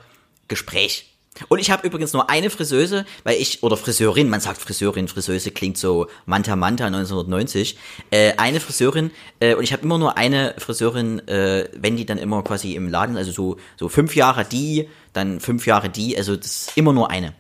[0.52, 1.08] Gespräch.
[1.48, 5.52] Und ich habe übrigens nur eine Friseuse, weil ich, oder Friseurin, man sagt Friseurin, Friseuse
[5.52, 7.78] klingt so Manta Manta 1990,
[8.12, 12.18] äh, eine Friseurin, äh, und ich habe immer nur eine Friseurin, äh, wenn die dann
[12.18, 16.36] immer quasi im Laden, also so, so fünf Jahre die, dann fünf Jahre die, also
[16.36, 17.34] das ist immer nur eine.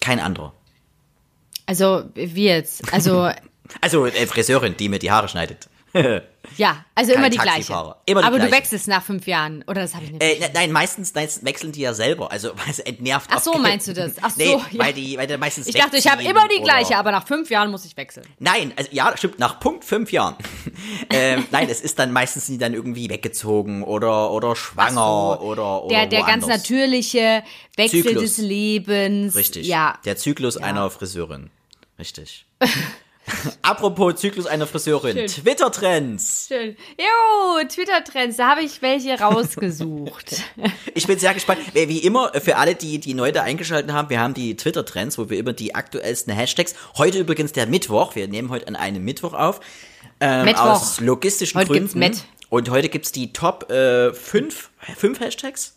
[0.00, 0.54] Kein anderer.
[1.66, 2.92] Also, wie jetzt?
[2.92, 3.28] Also,
[3.80, 5.68] Also äh, Friseurin, die mir die Haare schneidet.
[6.56, 7.82] ja, also Kein immer die Taxifahrer.
[7.84, 7.96] gleiche.
[8.06, 8.62] Immer die Aber du gleiche.
[8.62, 10.22] wechselst nach fünf Jahren, oder das habe ich nicht.
[10.22, 13.30] Äh, ne- nein, meistens, meistens wechseln die ja selber, also weil es entnervt.
[13.32, 14.12] Ach so, auch- meinst du das?
[14.22, 14.84] Ach so, nee, ja.
[14.84, 17.26] weil die, weil die meistens ich dachte, ich habe immer die oder- gleiche, aber nach
[17.26, 18.26] fünf Jahren muss ich wechseln.
[18.38, 20.36] Nein, also ja, stimmt, nach Punkt fünf Jahren.
[21.10, 25.44] ähm, nein, es ist dann meistens die dann irgendwie weggezogen oder oder schwanger so.
[25.46, 27.42] oder oder Der, der ganz natürliche
[27.76, 28.22] Wechsel Zyklus.
[28.22, 29.34] des Lebens.
[29.34, 29.66] Richtig.
[29.66, 29.98] Ja.
[30.04, 31.50] Der Zyklus einer Friseurin.
[31.98, 32.46] Richtig.
[33.62, 35.26] Apropos Zyklus einer Friseurin.
[35.26, 36.46] Twitter-Trends.
[36.48, 36.76] Schön.
[36.98, 40.42] Jo, Twitter-Trends, da habe ich welche rausgesucht.
[40.94, 41.60] Ich bin sehr gespannt.
[41.74, 45.28] Wie immer, für alle, die, die neu da eingeschaltet haben, wir haben die Twitter-Trends, wo
[45.28, 46.74] wir immer die aktuellsten Hashtags.
[46.96, 48.14] Heute übrigens der Mittwoch.
[48.14, 49.60] Wir nehmen heute an einem Mittwoch auf.
[50.20, 50.62] Ähm, Mittwoch.
[50.64, 52.00] Aus logistischen Heute Gründen.
[52.00, 52.24] gibt's Met.
[52.48, 55.75] Und heute gibt's die Top äh, fünf, fünf Hashtags.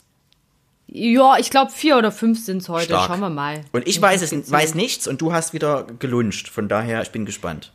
[0.91, 2.85] Ja, ich glaube vier oder fünf sind es heute.
[2.85, 3.07] Stark.
[3.07, 3.61] Schauen wir mal.
[3.71, 6.47] Und ich Ich weiß es, weiß nichts und du hast wieder geluncht.
[6.47, 7.73] Von daher, ich bin gespannt.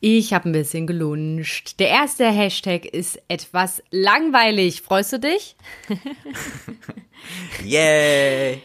[0.00, 1.78] Ich habe ein bisschen gelunscht.
[1.78, 4.82] Der erste Hashtag ist etwas langweilig.
[4.82, 5.56] Freust du dich?
[7.64, 8.62] Yay!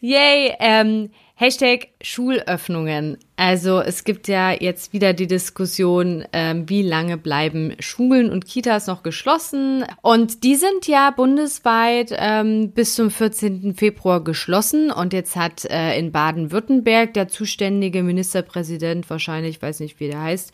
[0.00, 1.10] Yay, ähm,
[1.40, 3.16] Hashtag Schulöffnungen.
[3.36, 8.86] Also es gibt ja jetzt wieder die Diskussion, ähm, wie lange bleiben Schulen und Kitas
[8.88, 9.86] noch geschlossen.
[10.02, 13.74] Und die sind ja bundesweit ähm, bis zum 14.
[13.74, 14.90] Februar geschlossen.
[14.90, 20.20] Und jetzt hat äh, in Baden-Württemberg der zuständige Ministerpräsident, wahrscheinlich, ich weiß nicht, wie der
[20.20, 20.52] heißt,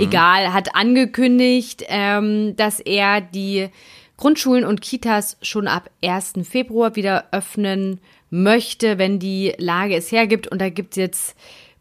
[0.00, 3.68] egal, hat angekündigt, ähm, dass er die
[4.16, 6.34] Grundschulen und Kitas schon ab 1.
[6.44, 8.00] Februar wieder öffnen
[8.32, 10.48] möchte, wenn die Lage es hergibt.
[10.48, 11.36] Und da gibt es jetzt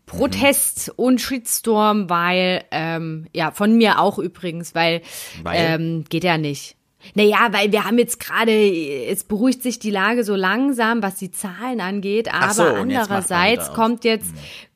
[0.06, 5.02] Protest und Shitstorm, weil, ähm, ja, von mir auch übrigens, weil,
[5.44, 5.56] Weil?
[5.58, 6.76] Ähm, geht ja nicht.
[7.16, 11.32] Naja, weil wir haben jetzt gerade, es beruhigt sich die Lage so langsam, was die
[11.32, 14.32] Zahlen angeht, aber so, andererseits kommt jetzt,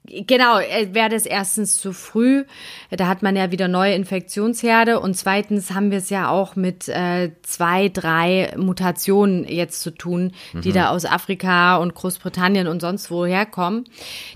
[0.08, 2.46] genau, äh, wäre das erstens zu früh,
[2.92, 6.88] da hat man ja wieder neue Infektionsherde und zweitens haben wir es ja auch mit
[6.88, 10.74] äh, zwei, drei Mutationen jetzt zu tun, die Mhm.
[10.74, 13.86] da aus Afrika und Großbritannien und sonst wo herkommen.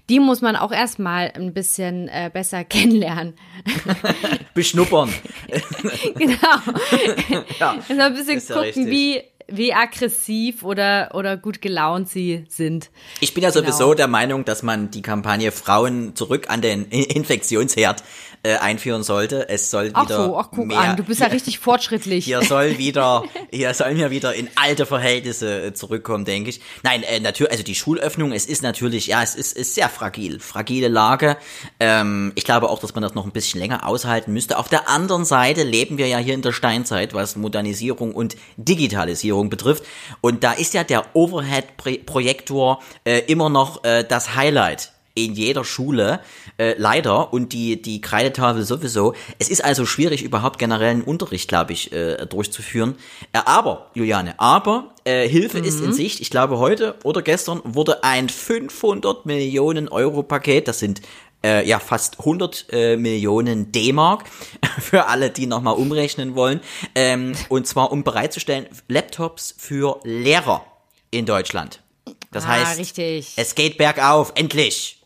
[0.09, 3.33] Die muss man auch erstmal ein bisschen äh, besser kennenlernen.
[4.53, 5.09] Beschnuppern.
[6.15, 6.35] genau.
[7.59, 7.75] ja.
[7.89, 8.87] Also ein bisschen ja gucken, richtig.
[8.87, 12.89] wie, wie aggressiv oder, oder gut gelaunt sie sind.
[13.19, 13.65] Ich bin ja Genau.
[13.65, 18.03] sowieso der Meinung, dass man die Kampagne Frauen zurück an den Infektionsherd
[18.43, 19.49] äh, einführen sollte.
[19.49, 22.25] Es soll Ach wieder so, ach guck mehr, an, du bist ja richtig fortschrittlich.
[22.25, 26.61] Hier soll wieder, hier sollen wir wieder in alte Verhältnisse äh, zurückkommen, denke ich.
[26.83, 30.39] Nein, äh, natürlich, also die Schulöffnung, es ist natürlich, ja, es ist, ist sehr fragil,
[30.39, 31.37] fragile Lage.
[31.79, 34.57] Ähm, ich glaube auch, dass man das noch ein bisschen länger aushalten müsste.
[34.57, 39.49] Auf der anderen Seite leben wir ja hier in der Steinzeit, was Modernisierung und Digitalisierung
[39.49, 39.83] betrifft.
[40.21, 46.21] Und da ist ja der Overhead-Projektor äh, immer noch äh, das Highlight in jeder Schule,
[46.57, 49.13] äh, leider, und die, die Kreidetafel sowieso.
[49.37, 52.95] Es ist also schwierig, überhaupt generellen Unterricht, glaube ich, äh, durchzuführen.
[53.33, 56.19] Äh, aber, Juliane, aber äh, Hilfe ist in Sicht.
[56.21, 61.01] Ich glaube, heute oder gestern wurde ein 500 Millionen Euro Paket, das sind
[61.43, 64.25] äh, ja fast 100 äh, Millionen D-Mark
[64.79, 66.59] für alle, die nochmal umrechnen wollen.
[66.95, 70.65] Ähm, und zwar um bereitzustellen Laptops für Lehrer
[71.11, 71.81] in Deutschland.
[72.31, 73.33] Das Ah, heißt, richtig.
[73.37, 74.98] es geht bergauf, endlich.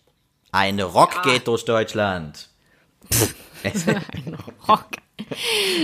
[0.53, 2.47] Ein Rock geht durch Deutschland.
[3.63, 3.85] es,
[4.67, 4.91] Rock.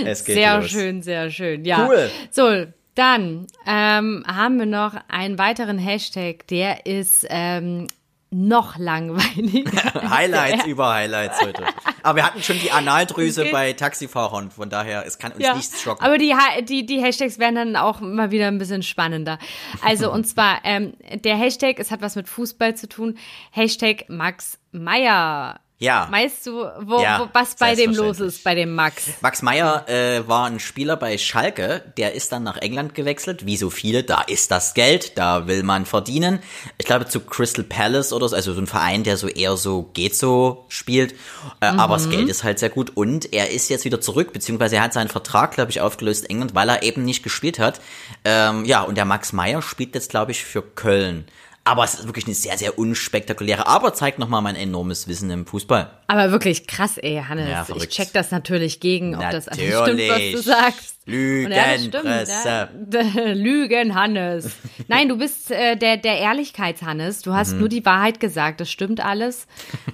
[0.06, 0.70] es geht Sehr los.
[0.70, 1.66] schön, sehr schön.
[1.66, 1.88] Ja.
[1.88, 2.12] Cool.
[2.30, 7.88] So, dann ähm, haben wir noch einen weiteren Hashtag, der ist ähm,
[8.32, 9.94] noch langweiliger.
[10.10, 11.64] Highlights über Highlights heute.
[12.04, 13.52] Aber wir hatten schon die Analdrüse Okay.
[13.52, 16.04] bei Taxifahrern, von daher, es kann uns Ja, nichts schocken.
[16.06, 19.40] aber die, die, die Hashtags werden dann auch mal wieder ein bisschen spannender.
[19.82, 23.18] Also, und zwar, ähm, der Hashtag, es hat was mit Fußball zu tun,
[23.52, 25.60] Hashtag Max Meyer.
[25.82, 26.10] Ja.
[26.12, 29.06] Weißt du, wo, Ja, wo, was bei dem los ist, bei dem Max?
[29.22, 33.56] Max Meyer äh, war ein Spieler bei Schalke, der ist dann nach England gewechselt, wie
[33.56, 36.40] so viele, da ist das Geld, da will man verdienen.
[36.78, 39.84] Ich glaube zu Crystal Palace oder so, also so ein Verein, der so eher so
[39.94, 41.14] geht so spielt,
[41.62, 44.76] äh, aber das Geld ist halt sehr gut und er ist jetzt wieder zurück, beziehungsweise
[44.76, 47.80] er hat seinen Vertrag, glaube ich, aufgelöst in England, weil er eben nicht gespielt hat.
[48.26, 51.26] Ähm, ja, und der Max Meyer spielt jetzt, glaube ich, für Köln.
[51.70, 55.46] Aber es ist wirklich eine sehr, sehr unspektakuläre, aber zeigt nochmal mein enormes Wissen im
[55.46, 55.92] Fußball.
[56.08, 57.48] Aber wirklich krass, ey, Hannes.
[57.48, 60.12] Ja, ich check das natürlich gegen, ob das alles Natürlich.
[60.12, 60.96] stimmt, was du sagst.
[61.06, 62.70] Und ja, ja.
[63.34, 64.52] Lügen, Hannes.
[64.88, 67.22] Nein, du bist äh, der, der Ehrlichkeits-Hannes.
[67.22, 67.60] Du hast Mhm.
[67.60, 68.62] nur die Wahrheit gesagt.
[68.62, 69.46] Das stimmt alles.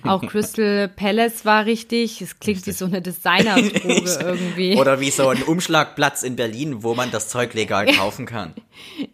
[0.03, 2.21] Auch Crystal Palace war richtig.
[2.21, 4.75] Es klingt wie so eine Designer-Droge irgendwie.
[4.77, 8.53] Oder wie so ein Umschlagplatz in Berlin, wo man das Zeug legal kaufen kann.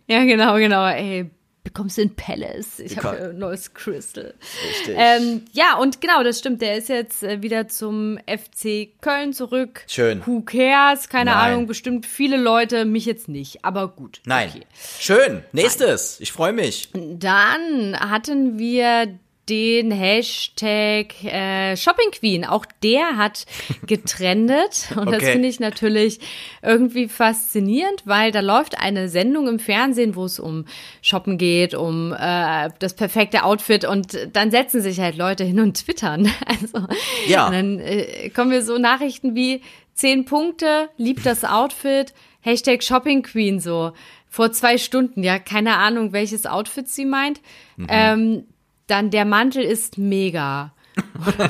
[0.08, 0.86] Ja, genau, genau.
[0.88, 1.30] Ey,
[1.64, 2.80] bekommst du ein Palace?
[2.80, 4.34] Ich habe ein neues Crystal.
[4.70, 4.96] Richtig.
[4.98, 6.62] Ähm, ja, und genau, das stimmt.
[6.62, 9.84] Der ist jetzt äh, wieder zum FC Köln zurück.
[9.88, 10.26] Schön.
[10.26, 11.10] Who cares?
[11.10, 11.54] Keine Nein.
[11.54, 14.22] Ahnung, bestimmt viele Leute, mich jetzt nicht, aber gut.
[14.26, 14.50] Nein.
[14.50, 14.66] Okay.
[15.00, 15.44] Schön.
[15.52, 16.20] Nächstes.
[16.20, 16.90] Ich freue mich.
[16.94, 22.46] Dann hatten wir den Hashtag äh, Shopping Queen.
[22.46, 23.46] Auch der hat
[23.88, 24.90] getrendet.
[24.96, 25.34] Und das Okay.
[25.34, 26.20] finde ich natürlich
[26.62, 30.66] irgendwie faszinierend, weil da läuft eine Sendung im Fernsehen, wo es um
[31.02, 35.76] Shoppen geht, um äh, das perfekte Outfit und dann setzen sich halt Leute hin und
[35.78, 36.30] twittern.
[36.46, 36.88] Also,
[37.28, 37.48] Ja.
[37.48, 39.62] Und dann äh, kommen wir so Nachrichten wie
[39.94, 43.92] zehn Punkte, liebt das Outfit, Hashtag Shopping Queen so.
[44.30, 47.42] Vor zwei Stunden, ja, keine Ahnung, welches Outfit sie meint.
[47.90, 48.46] Ähm,
[48.92, 50.74] dann der Mantel ist mega.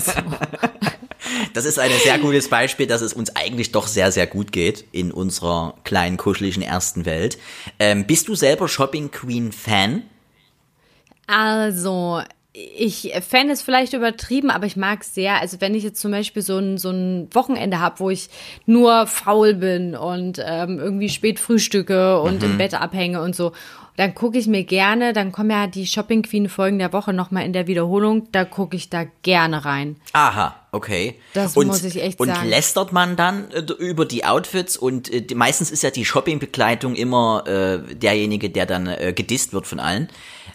[1.54, 4.86] Das ist ein sehr gutes Beispiel, dass es uns eigentlich doch sehr, sehr gut geht
[4.92, 7.38] in unserer kleinen, kuscheligen ersten Welt.
[7.80, 10.04] Ähm, bist du selber Shopping Queen Fan?
[11.28, 12.22] Also,
[12.54, 15.40] ich Fan ist vielleicht übertrieben, aber ich mag es sehr.
[15.40, 18.30] Also wenn ich jetzt zum Beispiel so ein, so ein Wochenende habe, wo ich
[18.66, 23.54] nur faul bin und ähm, irgendwie spät frühstücke und im Bett abhänge und so,
[23.98, 27.46] dann gucke ich mir gerne, dann kommen ja die Shopping Queen Folgen der Woche nochmal
[27.46, 29.98] in der Wiederholung, da gucke ich da gerne rein.
[30.14, 31.16] Aha, okay.
[31.34, 32.42] Das und, muss ich echt und sagen.
[32.42, 36.06] Und lästert man dann äh, über die Outfits und äh, die, meistens ist ja die
[36.06, 40.10] Shoppingbegleitung immer äh, derjenige, der dann äh, gedisst wird von allen.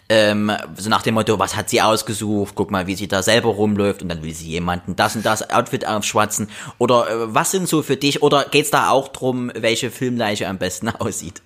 [0.09, 2.53] Ähm, so nach dem Motto, was hat sie ausgesucht?
[2.55, 5.49] Guck mal, wie sie da selber rumläuft und dann will sie jemanden das und das
[5.49, 6.49] Outfit aufschwatzen.
[6.77, 8.23] Oder äh, was sind so für dich?
[8.23, 11.41] Oder geht's da auch drum, welche Filmleiche am besten aussieht?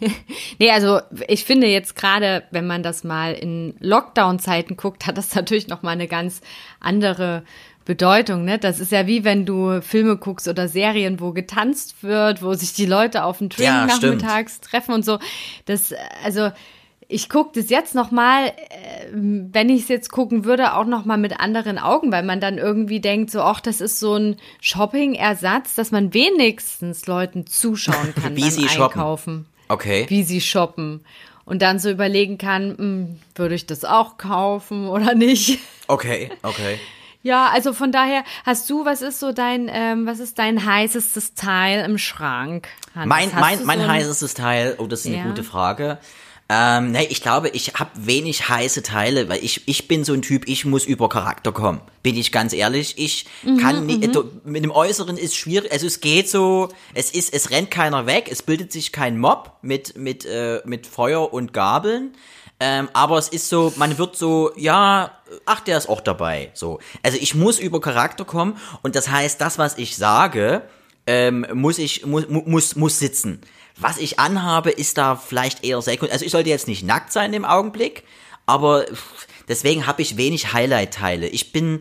[0.58, 5.34] Nee, also ich finde jetzt gerade, wenn man das mal in Lockdown-Zeiten guckt, hat das
[5.34, 6.40] natürlich noch mal eine ganz
[6.80, 7.44] andere
[7.84, 8.44] Bedeutung.
[8.44, 8.58] Ne?
[8.58, 12.72] Das ist ja wie wenn du Filme guckst oder Serien, wo getanzt wird, wo sich
[12.72, 14.22] die Leute auf den Drink Ja, stimmt.
[14.22, 15.18] nachmittags treffen und so.
[15.66, 15.92] Das,
[16.24, 16.50] also
[17.08, 18.52] ich gucke das jetzt noch mal, äh,
[19.12, 22.58] wenn ich es jetzt gucken würde, auch noch mal mit anderen Augen, weil man dann
[22.58, 28.36] irgendwie denkt, so, ach, das ist so ein Shopping-Ersatz, dass man wenigstens Leuten zuschauen kann
[28.36, 29.46] Wie beim sie shoppen.
[29.68, 30.06] Okay.
[30.08, 31.04] wie sie shoppen.
[31.44, 35.58] Und dann so überlegen kann, hm, würde ich das auch kaufen oder nicht?
[35.86, 36.78] Okay, okay.
[37.22, 41.34] Ja, also von daher, hast du, was ist so dein, ähm, was ist dein heißestes
[41.34, 42.68] Teil im Schrank?
[42.94, 43.08] Hannes?
[43.08, 45.24] Mein, mein, mein so heißestes Teil, oh, das ist eine Ja.
[45.24, 45.98] gute Frage.
[46.50, 50.20] Ähm, nee, ich glaube, ich habe wenig heiße Teile, weil ich, ich bin so ein
[50.20, 51.80] Typ, ich muss über Charakter kommen.
[52.02, 52.94] Bin ich ganz ehrlich.
[52.98, 57.10] Ich Mhm, kann nicht, äh, mit dem Äußeren ist schwierig, also es geht so, es
[57.12, 61.32] ist, es rennt keiner weg, es bildet sich kein Mob mit, mit, äh, mit Feuer
[61.32, 62.14] und Gabeln.
[62.60, 65.12] Ähm, aber es ist so, man wird so, ja,
[65.46, 66.50] ach, der ist auch dabei.
[66.54, 66.78] So.
[67.02, 70.62] Also ich muss über Charakter kommen und das heißt, das, was ich sage,
[71.06, 73.40] ähm, muss ich, muss, muss, muss sitzen.
[73.76, 76.12] Was ich anhabe, ist da vielleicht eher sekundär.
[76.14, 78.04] Also ich sollte jetzt nicht nackt sein im Augenblick,
[78.46, 78.84] aber
[79.48, 81.26] deswegen habe ich wenig Highlight-Teile.
[81.28, 81.80] Ich bin,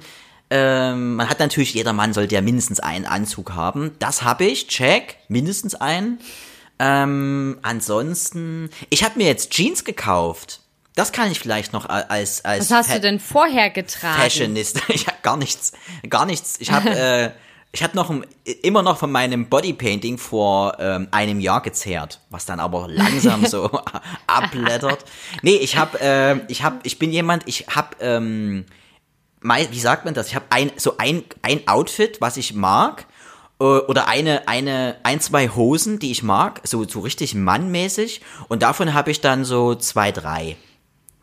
[0.50, 3.92] ähm, man hat natürlich, jeder Mann sollte ja mindestens einen Anzug haben.
[4.00, 6.20] Das habe ich, check, mindestens einen.
[6.80, 10.62] Ähm, ansonsten, ich habe mir jetzt Jeans gekauft.
[10.96, 14.22] Das kann ich vielleicht noch als als Was hast Fa- du denn vorher getragen?
[14.22, 14.82] Fashionista.
[14.94, 15.72] Ich, gar nichts,
[16.10, 16.56] gar nichts.
[16.60, 17.32] Ich habe äh,
[17.74, 18.14] ich habe noch
[18.62, 23.70] immer noch von meinem Bodypainting vor ähm, einem Jahr gezehrt, was dann aber langsam so
[24.28, 25.04] abblättert.
[25.42, 28.66] Nee, ich habe äh, ich habe ich bin jemand, ich habe ähm,
[29.42, 30.28] wie sagt man das?
[30.28, 33.08] Ich habe ein so ein ein Outfit, was ich mag
[33.60, 38.22] äh, oder eine, eine, ein, zwei Hosen, die ich mag, so, so richtig mannmäßig.
[38.50, 40.58] Und davon habe ich dann so zwei, drei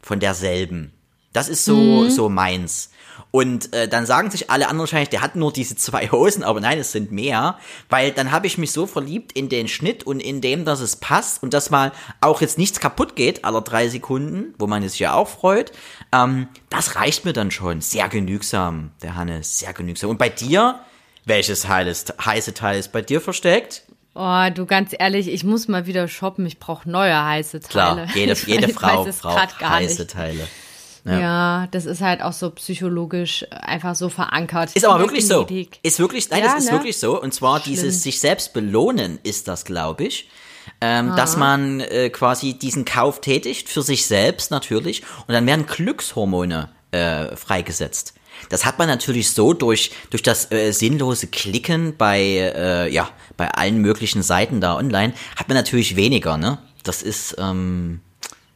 [0.03, 0.93] von derselben.
[1.33, 2.11] Das ist so, mhm.
[2.11, 2.91] so meins.
[3.31, 6.61] Und äh, dann sagen sich alle anderen wahrscheinlich, der hat nur diese zwei Hosen, aber
[6.61, 10.21] nein, es sind mehr, weil dann habe ich mich so verliebt in den Schnitt und
[10.21, 13.89] in dem, dass es passt und dass mal auch jetzt nichts kaputt geht aller drei
[13.89, 15.73] Sekunden, wo man es ja auch freut.
[16.13, 17.81] Ähm, das reicht mir dann schon.
[17.81, 20.11] Sehr genügsam, der Hannes, sehr genügsam.
[20.11, 20.81] Und bei dir,
[21.25, 23.85] welches heiße Teil ist bei dir versteckt?
[24.15, 26.45] Oh, du ganz ehrlich, ich muss mal wieder shoppen.
[26.45, 28.07] Ich brauche neue heiße Teile.
[28.07, 30.07] Klar, jede, jede Frau braucht heiße.
[30.09, 30.49] Teile.
[31.05, 31.21] Ja.
[31.21, 31.69] ja.
[31.71, 34.71] das ist halt auch so psychologisch einfach so verankert.
[34.75, 35.47] Ist aber wirklich so.
[35.83, 36.79] Ist wirklich, nein, ja, das ist ne?
[36.79, 37.21] wirklich so.
[37.21, 37.75] Und zwar Schlimm.
[37.75, 40.29] dieses sich selbst belohnen ist das, glaube ich.
[40.83, 45.67] Ähm, dass man äh, quasi diesen Kauf tätigt, für sich selbst natürlich, und dann werden
[45.67, 48.15] Glückshormone äh, freigesetzt.
[48.49, 53.51] Das hat man natürlich so durch, durch das äh, sinnlose Klicken bei, äh, ja, bei
[53.51, 56.59] allen möglichen Seiten da online, hat man natürlich weniger, ne?
[56.83, 58.01] Das ist, ähm,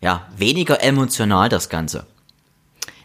[0.00, 2.06] ja, weniger emotional, das Ganze.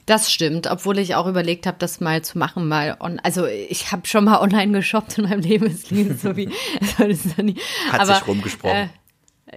[0.09, 3.19] Das stimmt, obwohl ich auch überlegt habe, das mal zu machen, mal on.
[3.19, 6.49] Also ich habe schon mal online geshoppt in meinem Leben, es klingt so wie.
[6.97, 7.55] Also nie,
[7.91, 8.75] Hat aber, sich rumgesprochen.
[8.75, 8.87] Äh,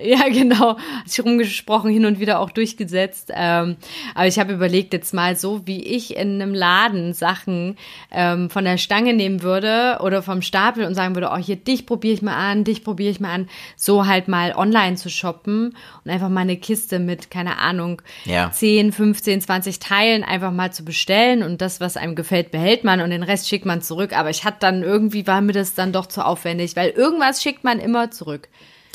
[0.00, 0.76] ja, genau.
[0.76, 3.30] Hat sich rumgesprochen, hin und wieder auch durchgesetzt.
[3.34, 3.76] Ähm,
[4.14, 7.76] aber ich habe überlegt, jetzt mal so, wie ich in einem Laden Sachen
[8.10, 11.86] ähm, von der Stange nehmen würde oder vom Stapel und sagen würde, oh, hier, dich
[11.86, 15.76] probiere ich mal an, dich probiere ich mal an, so halt mal online zu shoppen
[16.04, 18.50] und einfach mal eine Kiste mit, keine Ahnung, ja.
[18.50, 23.00] 10, 15, 20 Teilen einfach mal zu bestellen und das, was einem gefällt, behält man
[23.00, 24.16] und den Rest schickt man zurück.
[24.16, 27.64] Aber ich hatte dann irgendwie, war mir das dann doch zu aufwendig, weil irgendwas schickt
[27.64, 28.48] man immer zurück.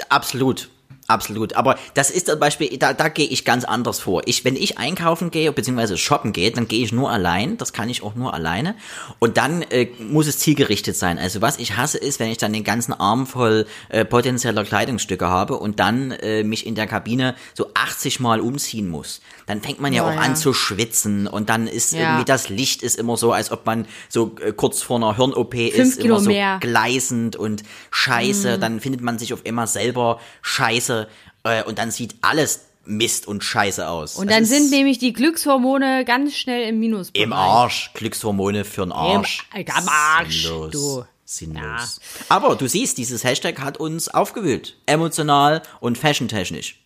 [0.09, 0.69] Absolut.
[1.09, 4.23] Absolut, aber das ist zum Beispiel, da, da gehe ich ganz anders vor.
[4.25, 7.89] Ich, wenn ich einkaufen gehe, beziehungsweise shoppen gehe, dann gehe ich nur allein, das kann
[7.89, 8.75] ich auch nur alleine.
[9.17, 11.17] Und dann äh, muss es zielgerichtet sein.
[11.17, 15.27] Also was ich hasse ist, wenn ich dann den ganzen Arm voll äh, potenzieller Kleidungsstücke
[15.27, 19.21] habe und dann äh, mich in der Kabine so 80 Mal umziehen muss.
[19.45, 20.19] Dann fängt man ja oh, auch ja.
[20.19, 22.01] an zu schwitzen und dann ist ja.
[22.01, 25.55] irgendwie das Licht ist immer so, als ob man so äh, kurz vor einer Hirn-OP
[25.55, 26.57] ist, Kilo immer so mehr.
[26.59, 28.57] gleißend und scheiße.
[28.57, 28.59] Mm.
[28.59, 30.96] Dann findet man sich auf immer selber scheiße
[31.43, 34.15] äh, und dann sieht alles Mist und Scheiße aus.
[34.15, 37.09] Und dann sind nämlich die Glückshormone ganz schnell im Minus.
[37.13, 37.91] Im Arsch.
[37.93, 39.47] Glückshormone für den Arsch.
[39.53, 40.71] Im, am Arsch, Sinnlos.
[40.71, 41.05] du.
[41.25, 41.61] Sinnlos.
[41.99, 42.25] Ja.
[42.29, 44.77] Aber du siehst, dieses Hashtag hat uns aufgewühlt.
[44.85, 46.81] Emotional und fashiontechnisch.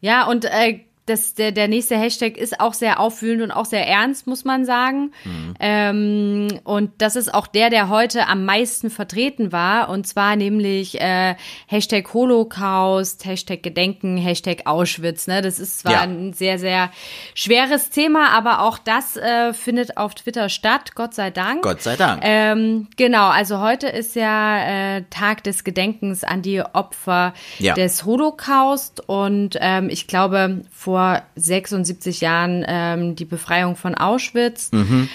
[0.00, 3.86] Ja, und äh, das, der, der nächste Hashtag ist auch sehr aufwühlend und auch sehr
[3.86, 5.12] ernst, muss man sagen.
[5.24, 5.54] Mhm.
[5.60, 9.88] Ähm, und das ist auch der, der heute am meisten vertreten war.
[9.88, 11.36] Und zwar nämlich äh,
[11.68, 15.28] Hashtag Holocaust, Hashtag Gedenken, Hashtag Auschwitz.
[15.28, 15.42] Ne?
[15.42, 16.00] Das ist zwar ja.
[16.00, 16.90] ein sehr, sehr
[17.34, 21.62] schweres Thema, aber auch das äh, findet auf Twitter statt, Gott sei Dank.
[21.62, 22.22] Gott sei Dank.
[22.24, 27.74] Ähm, genau, also heute ist ja äh, Tag des Gedenkens an die Opfer ja.
[27.74, 29.08] des Holocaust.
[29.08, 34.72] Und ähm, ich glaube, vor vor 76 Jahren ähm, die Befreiung von Auschwitz.
[34.72, 35.10] Mhm.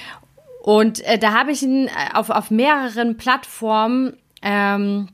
[0.62, 4.14] Und äh, da habe ich ihn äh, auf, auf mehreren Plattformen
[4.44, 5.08] ähm,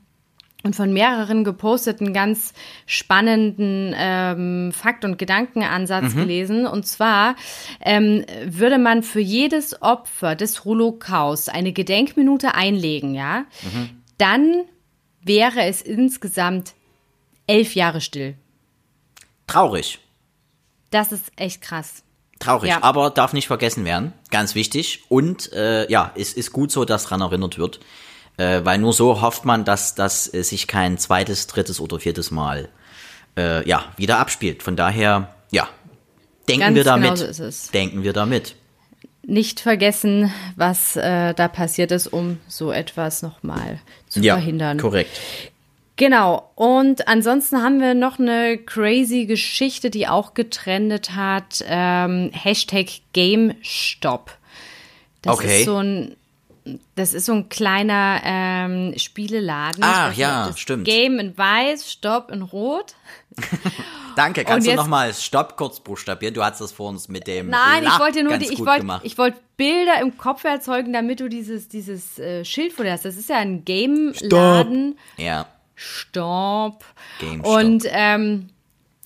[0.62, 2.52] und von mehreren geposteten ganz
[2.84, 6.18] spannenden ähm, Fakt- und Gedankenansatz mhm.
[6.18, 6.66] gelesen.
[6.66, 7.34] Und zwar
[7.80, 13.88] ähm, würde man für jedes Opfer des Holocaust eine Gedenkminute einlegen, ja, mhm.
[14.18, 14.64] dann
[15.22, 16.74] wäre es insgesamt
[17.46, 18.34] elf Jahre still.
[19.46, 20.00] Traurig.
[20.90, 22.02] Das ist echt krass.
[22.38, 22.82] Traurig, ja.
[22.82, 24.12] aber darf nicht vergessen werden.
[24.30, 25.04] Ganz wichtig.
[25.08, 27.80] Und äh, ja, es ist gut so, dass daran erinnert wird.
[28.36, 32.30] Äh, weil nur so hofft man, dass das äh, sich kein zweites, drittes oder viertes
[32.30, 32.68] Mal
[33.36, 34.62] äh, ja, wieder abspielt.
[34.62, 35.68] Von daher, ja,
[36.48, 37.16] denken Ganz wir damit.
[37.16, 38.54] Genau so denken wir damit.
[39.26, 44.78] Nicht vergessen, was äh, da passiert ist, um so etwas nochmal zu ja, verhindern.
[44.78, 45.20] Korrekt.
[45.98, 46.50] Genau.
[46.54, 51.62] Und ansonsten haben wir noch eine crazy Geschichte, die auch getrendet hat.
[51.66, 54.30] Ähm, Hashtag GameStop.
[55.22, 55.58] Das okay.
[55.58, 56.16] ist so ein
[56.94, 59.82] das ist so ein kleiner ähm, Spieleladen.
[59.82, 60.84] Ah, ja, stimmt.
[60.84, 62.94] Game in weiß, Stopp in rot.
[64.16, 66.34] Danke, kannst du nochmal Stopp kurz buchstabieren?
[66.34, 69.00] Du hattest das vor uns mit dem Nein, Lach ich wollte nur die, ich wollte
[69.02, 73.06] ich wollte Bilder im Kopf erzeugen, damit du dieses dieses äh, Schild vor dir hast.
[73.06, 74.98] Das ist ja ein Game Laden.
[75.16, 75.46] Ja.
[75.78, 76.84] Stopp.
[77.20, 78.48] Game Und ähm,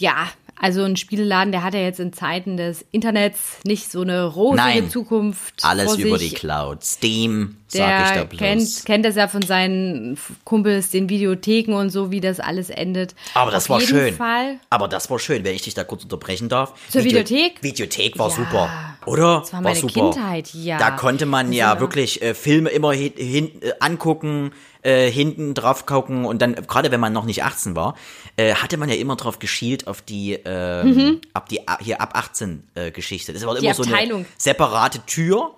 [0.00, 0.26] ja,
[0.58, 4.62] Also ein Spieleladen, der hat ja jetzt in Zeiten des Internets nicht so eine rosige
[4.62, 4.90] Nein.
[4.90, 5.64] Zukunft.
[5.64, 6.84] Alles über die Cloud.
[6.84, 8.38] Steam, Der ich da bloß.
[8.38, 13.14] kennt, kennt das ja von seinen Kumpels, den Videotheken und so, wie das alles endet.
[13.34, 14.14] Aber das Auf war schön.
[14.14, 14.58] Fall.
[14.70, 16.72] Aber das war schön, wenn ich dich da kurz unterbrechen darf.
[16.88, 17.62] Zur Videothek?
[17.62, 18.34] Videothek war Ja.
[18.36, 18.70] super,
[19.06, 19.40] oder?
[19.40, 20.10] Das war meine super.
[20.12, 20.78] Kindheit, ja.
[20.78, 25.54] Da konnte man Das ja wirklich äh, Filme immer hin, hin, äh, angucken, äh, hinten
[25.54, 27.94] drauf gucken und dann, gerade wenn man noch nicht 18 war,
[28.36, 32.64] äh, hatte man ja immer drauf geschielt auf die, ähm, ab die hier ab 18
[32.74, 33.32] äh, Geschichte.
[33.32, 33.58] Das war Mhm.
[33.60, 34.26] Die immer so eine Abteilung.
[34.38, 35.54] separate Tür.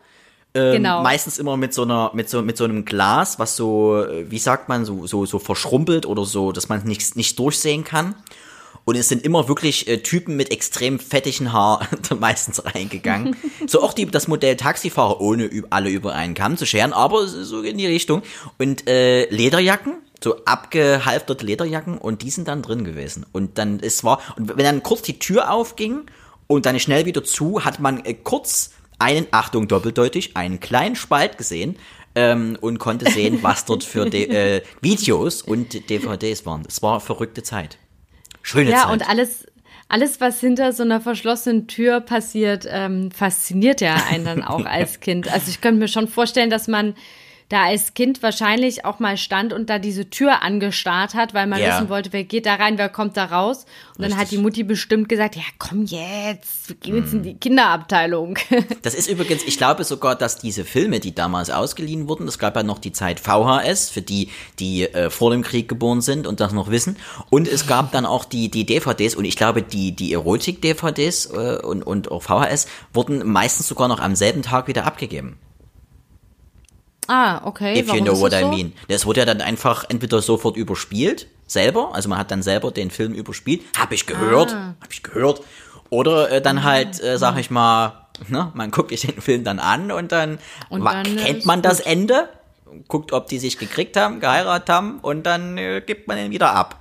[0.54, 1.02] Ähm, Genau.
[1.02, 4.38] Meistens immer mit so einer, mit so, mit so einem Glas, was so, äh, wie
[4.38, 8.14] sagt man, so, so, so verschrumpelt oder so, dass man nicht, nicht durchsehen kann.
[8.84, 11.88] Und es sind immer wirklich äh, Typen mit extrem fettigen Haar
[12.20, 13.34] meistens reingegangen.
[13.66, 17.62] so auch die, das Modell Taxifahrer, ohne alle über einen Kamm zu scheren, aber so
[17.62, 18.22] in die Richtung.
[18.58, 23.26] Und äh, Lederjacken, so abgehalfterte Lederjacken und die sind dann drin gewesen.
[23.32, 26.02] Und dann, es war, und wenn dann kurz die Tür aufging
[26.46, 31.38] und dann schnell wieder zu, hat man äh, kurz einen, Achtung, doppeldeutig, einen kleinen Spalt
[31.38, 31.76] gesehen
[32.14, 36.64] ähm, und konnte sehen, was dort für äh, Videos und DVDs waren.
[36.68, 37.78] Es war verrückte Zeit.
[38.42, 38.92] Schöne Ja, Zeit.
[38.92, 39.46] und alles,
[39.88, 45.00] alles, was hinter so einer verschlossenen Tür passiert, ähm, fasziniert ja einen dann auch als
[45.00, 45.32] Kind.
[45.32, 46.94] Also ich könnte mir schon vorstellen, dass man
[47.48, 51.60] da als Kind wahrscheinlich auch mal stand und da diese Tür angestarrt hat, weil man
[51.60, 51.76] Ja.
[51.76, 53.66] wissen wollte, wer geht da rein, wer kommt da raus.
[53.96, 54.38] Und dann hat Richtig.
[54.38, 58.38] die Mutti bestimmt gesagt, ja komm jetzt, wir gehen jetzt in die Kinderabteilung.
[58.82, 62.56] Das ist übrigens, ich glaube sogar, dass diese Filme, die damals ausgeliehen wurden, es gab
[62.56, 66.40] ja noch die Zeit VHS, für die, die äh, vor dem Krieg geboren sind und
[66.40, 66.96] das noch wissen.
[67.30, 71.58] Und es gab dann auch die, die DVDs und ich glaube, die, die Erotik-DVDs äh,
[71.62, 75.36] und, und auch VHS wurden meistens sogar noch am selben Tag wieder abgegeben.
[77.08, 77.74] Ah, okay.
[77.78, 78.48] If you warum know ist what I so?
[78.48, 78.72] mean.
[78.88, 82.90] Das wurde ja dann einfach entweder sofort überspielt, selber, also man hat dann selber den
[82.90, 84.74] Film überspielt, hab ich gehört, Ah.
[84.80, 85.42] hab ich gehört.
[85.90, 89.58] Oder äh, dann halt, äh, sag ich mal, ne, man guckt sich den Film dann
[89.58, 90.38] an und dann,
[90.70, 92.28] Und dann, äh, kennt man das Ende,
[92.88, 96.52] guckt, ob die sich gekriegt haben, geheiratet haben und dann äh, gibt man ihn wieder
[96.52, 96.80] ab.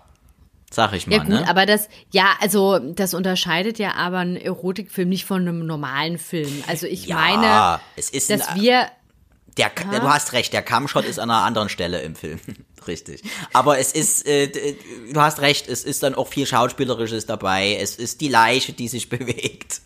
[0.72, 1.48] Sag ich mal, Ja gut, ne?
[1.48, 6.64] aber das, ja, also das unterscheidet ja aber einen Erotikfilm nicht von einem normalen Film.
[6.68, 8.88] Also ich ja, meine, es ist dass ein, wir
[9.58, 12.40] Der, du hast recht, der Kammshot ist an einer anderen Stelle im Film.
[12.88, 13.22] Richtig.
[13.54, 14.76] Aber es ist, äh, d-
[15.14, 17.78] du hast recht, es ist dann auch viel Schauspielerisches dabei.
[17.80, 19.82] Es ist die Leiche, die sich bewegt.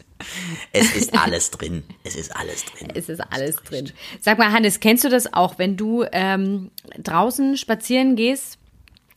[0.71, 1.83] Es ist alles drin.
[2.03, 2.87] Es ist alles drin.
[2.95, 3.91] es ist alles drin.
[4.19, 8.57] Sag mal, Hannes, kennst du das auch, wenn du ähm, draußen spazieren gehst?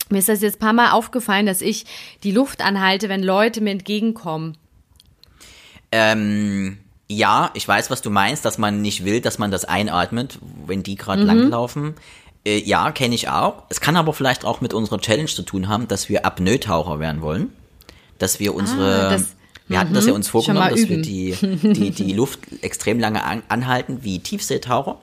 [0.09, 1.85] Mir ist das jetzt ein paar Mal aufgefallen, dass ich
[2.23, 4.57] die Luft anhalte, wenn Leute mir entgegenkommen.
[5.91, 6.77] Ähm,
[7.15, 10.83] ja, ich weiß, was du meinst, dass man nicht will, dass man das einatmet, wenn
[10.83, 10.97] die Mhm.
[10.97, 11.95] gerade langlaufen.
[12.45, 13.63] Äh, ja, kenne ich auch.
[13.69, 17.21] Es kann aber vielleicht auch mit unserer Challenge zu tun haben, dass wir Apnoe-Taucher werden
[17.21, 17.53] wollen.
[18.17, 19.07] Dass wir unsere.
[19.07, 19.35] Ah, das-
[19.67, 23.41] wir hatten das ja uns vorgenommen, dass wir die, die, die Luft extrem lange an,
[23.47, 24.97] anhalten, wie Tiefseetaucher.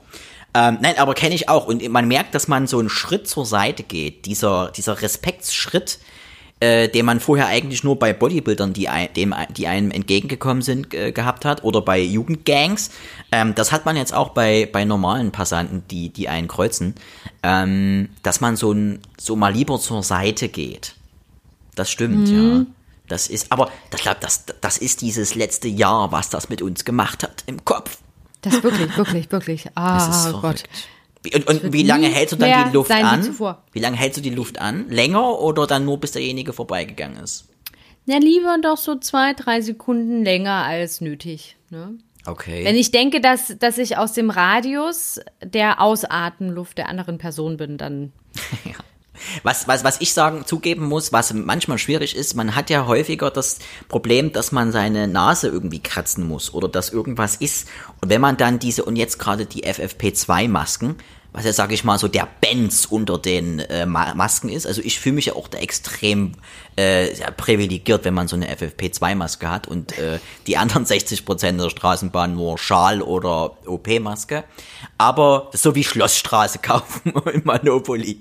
[0.52, 1.66] Ähm, nein, aber kenne ich auch.
[1.66, 4.26] Und man merkt, dass man so einen Schritt zur Seite geht.
[4.26, 5.98] Dieser, dieser Respektsschritt,
[6.60, 10.92] äh, den man vorher eigentlich nur bei Bodybuildern, die, ein, dem, die einem entgegengekommen sind,
[10.94, 12.90] äh, gehabt hat, oder bei Jugendgangs.
[13.30, 16.94] Ähm, das hat man jetzt auch bei, bei normalen Passanten, die, die einen kreuzen,
[17.42, 20.94] ähm, dass man so, ein, so mal lieber zur Seite geht.
[21.74, 22.66] Das stimmt, ja.
[23.06, 26.84] Das ist, aber ich glaube, das, das ist dieses letzte Jahr, was das mit uns
[26.84, 27.98] gemacht hat im Kopf.
[28.42, 29.62] Das wirklich, wirklich, wirklich.
[29.74, 30.64] Das ist Ah, Gott.
[31.34, 33.22] Und, und wie lange hältst du dann die Luft an?
[33.22, 33.64] zuvor.
[33.72, 34.88] Wie lange hältst du die Luft an?
[34.88, 37.48] Länger oder dann nur bis derjenige vorbeigegangen ist?
[38.06, 41.56] Ja, lieber doch so zwei, drei Sekunden länger als nötig.
[41.70, 41.98] Ne?
[42.24, 42.64] Okay.
[42.64, 47.76] Wenn ich denke, dass, dass ich aus dem Radius der Ausatemluft der anderen Person bin,
[47.76, 48.12] dann
[49.42, 53.30] Was, was, was ich sagen, zugeben muss, was manchmal schwierig ist, man hat ja häufiger
[53.30, 57.68] das Problem, dass man seine Nase irgendwie kratzen muss oder dass irgendwas ist.
[58.00, 60.96] Und wenn man dann diese, und jetzt gerade die FFP2-Masken,
[61.32, 64.66] was ja, sage ich mal, so der Benz unter den äh, Ma Masken ist.
[64.66, 66.32] Also ich fühle mich ja auch da extrem
[66.78, 71.68] äh, ja, privilegiert, wenn man so eine FFP2-Maske hat und äh, die anderen 60% der
[71.68, 74.44] Straßenbahn nur Schal oder OP-Maske.
[74.96, 78.20] Aber so wie Schlossstraße kaufen im Monopoly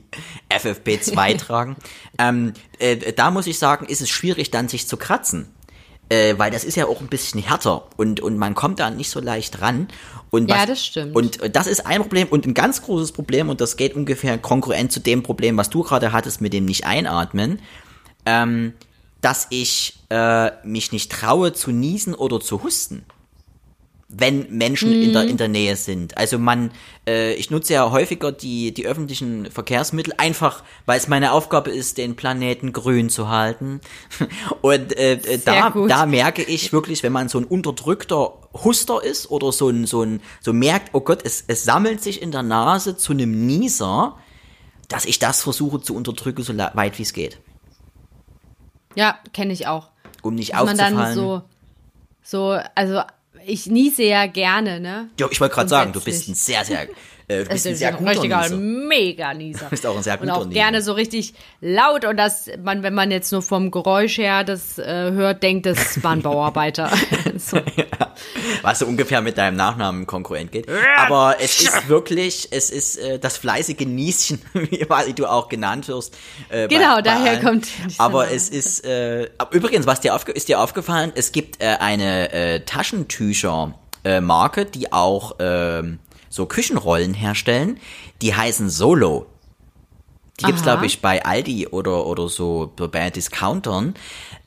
[0.52, 1.78] FFP2 tragen.
[2.20, 5.54] Ähm, äh, da muss ich sagen, ist es schwierig dann sich zu kratzen.
[6.10, 9.10] Äh, weil das ist ja auch ein bisschen härter und, und man kommt da nicht
[9.10, 9.90] so leicht ran.
[10.30, 11.16] Und Ja, was, das stimmt.
[11.16, 14.38] Und äh, das ist ein Problem und ein ganz großes Problem und das geht ungefähr
[14.38, 17.60] konkurrent zu dem Problem, was du gerade hattest mit dem nicht einatmen,
[18.26, 18.74] ähm,
[19.20, 23.04] dass ich äh, mich nicht traue zu niesen oder zu husten.
[24.10, 26.18] Wenn Menschen in, der, in der Nähe sind.
[26.18, 26.72] Also man,
[27.06, 31.98] äh, ich nutze ja häufiger die, die öffentlichen Verkehrsmittel, einfach weil es meine Aufgabe ist,
[31.98, 33.82] den Planeten grün zu halten.
[34.62, 39.30] Und äh, äh da, da merke ich wirklich, wenn man so ein unterdrückter Huster ist
[39.30, 42.44] oder so ein, so ein, so merkt, oh Gott, es, es sammelt sich in der
[42.44, 44.18] Nase zu einem Nieser,
[44.88, 47.40] dass ich das versuche zu unterdrücken, so weit wie es geht.
[48.96, 49.90] Ja, kenne ich auch.
[50.22, 50.96] Um nicht dass aufzufallen.
[50.96, 51.42] Man dann so,
[52.24, 53.02] so, also
[53.48, 55.10] ich niese ja gerne, ne?
[55.20, 56.88] Ja, ich wollte gerade sagen, du bist ein sehr, sehr
[57.30, 59.66] äh, du bist ein sehr guter richtiger mega Nieser.
[59.70, 60.54] Bist auch ein sehr guter Und auch Nieser.
[60.54, 64.78] gerne so richtig laut und dass man, wenn man jetzt nur vom Geräusch her das
[64.78, 66.90] äh, hört, denkt, das waren Bauarbeiter.
[67.38, 67.58] so.
[67.58, 67.86] ja.
[68.62, 70.68] Was so ungefähr mit deinem Nachnamen konkurrent geht.
[70.98, 76.18] Aber es ist wirklich, es ist äh, das fleißige Nieschen, wie du auch genannt wirst.
[76.48, 77.44] Äh, genau, bei, daher allen.
[77.44, 77.68] kommt.
[77.98, 81.12] Aber es ist, äh, übrigens, was dir aufge ist dir aufgefallen?
[81.14, 83.74] Es gibt äh, eine äh, Taschentücher.
[84.04, 84.22] Äh,
[84.74, 86.00] die auch ähm,
[86.30, 87.80] so Küchenrollen herstellen,
[88.22, 89.28] die heißen Solo.
[90.40, 93.96] Die gibt's glaube ich bei Aldi oder oder so bei Discountern.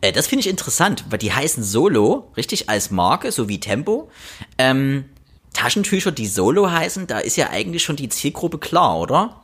[0.00, 4.08] Äh, das finde ich interessant, weil die heißen Solo, richtig als Marke, so wie Tempo.
[4.56, 5.06] Ähm,
[5.52, 9.42] Taschentücher, die Solo heißen, da ist ja eigentlich schon die Zielgruppe klar, oder?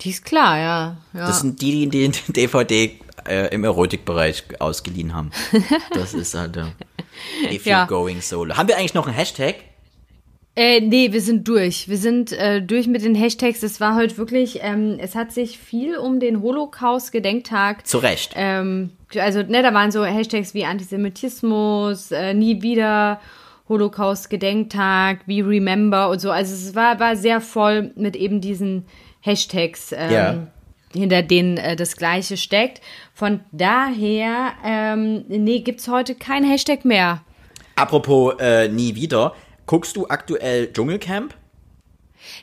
[0.00, 0.96] Die ist klar, ja.
[1.12, 1.26] ja.
[1.26, 2.98] Das sind die, die den DVD
[3.28, 5.30] äh, im Erotikbereich ausgeliehen haben.
[5.94, 6.72] Das ist halt äh,
[7.54, 7.84] If ja.
[7.84, 8.56] you're going solo.
[8.56, 9.56] Haben wir eigentlich noch einen Hashtag?
[10.54, 11.88] Äh, nee, wir sind durch.
[11.88, 13.62] Wir sind äh, durch mit den Hashtags.
[13.62, 17.86] Es war heute wirklich, ähm, es hat sich viel um den Holocaust-Gedenktag.
[17.86, 18.34] Zu Recht.
[18.36, 23.18] Ähm, also, ne, da waren so Hashtags wie Antisemitismus, äh, nie wieder
[23.68, 26.30] Holocaust-Gedenktag, wie Remember und so.
[26.30, 28.84] Also es war, war sehr voll mit eben diesen
[29.20, 30.46] Hashtags, ähm, ja.
[30.92, 32.82] hinter denen äh, das Gleiche steckt.
[33.14, 37.22] Von daher, ähm, nee, gibt's heute kein Hashtag mehr.
[37.76, 39.32] Apropos äh, nie wieder.
[39.66, 41.34] Guckst du aktuell Dschungelcamp?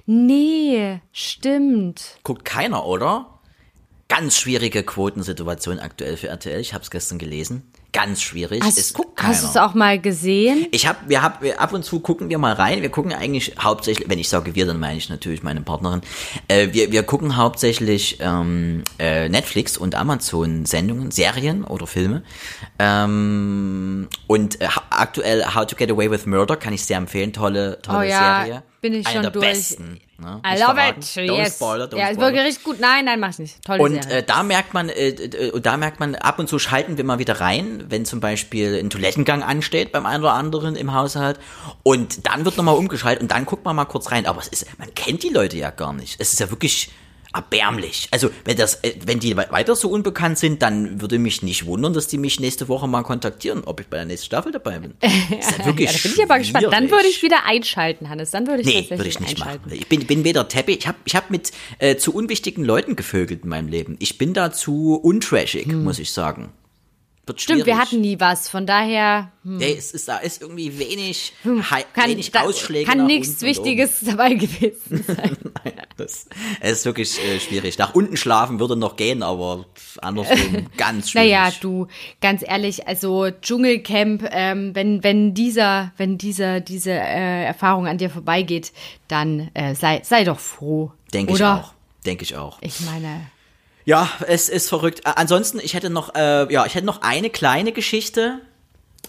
[0.05, 2.19] Nee, stimmt.
[2.23, 3.39] Guckt keiner, oder?
[4.07, 6.59] Ganz schwierige Quotensituation aktuell für RTL.
[6.59, 8.63] Ich habe es gestern gelesen ganz schwierig.
[8.63, 9.33] Hast, es guckt keiner.
[9.33, 10.67] Hast du es auch mal gesehen?
[10.71, 12.81] Ich habe, wir haben, ab und zu gucken wir mal rein.
[12.81, 16.01] Wir gucken eigentlich hauptsächlich, wenn ich sage wir, dann meine ich natürlich meine Partnerin.
[16.47, 22.23] Äh, wir, wir gucken hauptsächlich ähm, äh, Netflix und Amazon Sendungen, Serien oder Filme.
[22.77, 27.33] Ähm, und äh, aktuell How to Get Away with Murder kann ich sehr empfehlen.
[27.33, 28.43] Tolle, tolle oh, ja.
[28.45, 28.63] Serie.
[28.81, 29.45] Bin ich schon der durch.
[29.45, 29.99] Besten.
[30.17, 30.41] Ne?
[30.45, 31.03] I love it.
[31.03, 31.55] Don't yes.
[31.55, 32.79] Spoiler, don't ja, es war richtig gut.
[32.79, 33.63] Nein, nein, mach's nicht.
[33.63, 36.97] Tolle und äh, da merkt man, äh, äh, da merkt man, ab und zu schalten
[36.97, 40.93] wir mal wieder rein, wenn zum Beispiel ein Toilettengang ansteht beim einen oder anderen im
[40.93, 41.39] Haushalt.
[41.83, 44.25] Und dann wird nochmal umgeschaltet und dann guckt man mal kurz rein.
[44.25, 46.19] Aber es ist, man kennt die Leute ja gar nicht.
[46.19, 46.91] Es ist ja wirklich
[47.33, 48.07] erbärmlich.
[48.11, 51.93] Also, wenn das, äh, wenn die weiter so unbekannt sind, dann würde mich nicht wundern,
[51.93, 54.93] dass die mich nächste Woche mal kontaktieren, ob ich bei der nächsten Staffel dabei bin.
[54.99, 55.11] Das
[55.51, 56.67] ist ja wirklich ja, da bin ich aber gespannt.
[56.71, 58.31] Dann würde ich wieder einschalten, Hannes.
[58.31, 59.59] Dann würde ich nee, würde ich nicht machen.
[59.71, 63.43] Ich bin, bin weder Teppich, ich habe ich hab mit äh, zu unwichtigen Leuten gevögelt
[63.43, 63.95] in meinem Leben.
[63.99, 65.83] Ich bin da zu untrashig, hm.
[65.83, 66.51] muss ich sagen
[67.29, 69.31] wird Stimmt, wir hatten nie was, von daher.
[69.43, 69.57] Hm.
[69.57, 71.63] Nee, es ist, da ist irgendwie wenig, hm.
[71.93, 72.89] kann, wenig da, Ausschläge.
[72.89, 75.37] Kann nichts Wichtiges dabei gewesen sein.
[75.63, 76.27] Nein, das,
[76.59, 77.77] es ist wirklich äh, schwierig.
[77.77, 79.65] Nach unten schlafen würde noch gehen, aber
[80.01, 81.31] andersrum ganz schwierig.
[81.31, 81.87] Naja, du,
[82.19, 88.09] ganz ehrlich, also Dschungelcamp, ähm, wenn, wenn dieser, wenn dieser, diese äh, Erfahrung an dir
[88.09, 88.73] vorbeigeht,
[89.07, 90.91] dann äh, sei, sei doch froh.
[91.13, 91.73] Denke ich auch.
[92.05, 92.57] Denke ich auch.
[92.61, 93.21] Ich meine.
[93.89, 94.99] Ja, es ist verrückt.
[94.99, 98.39] Äh, ansonsten, ich hätte noch, äh, ja, ich hätte noch eine kleine Geschichte,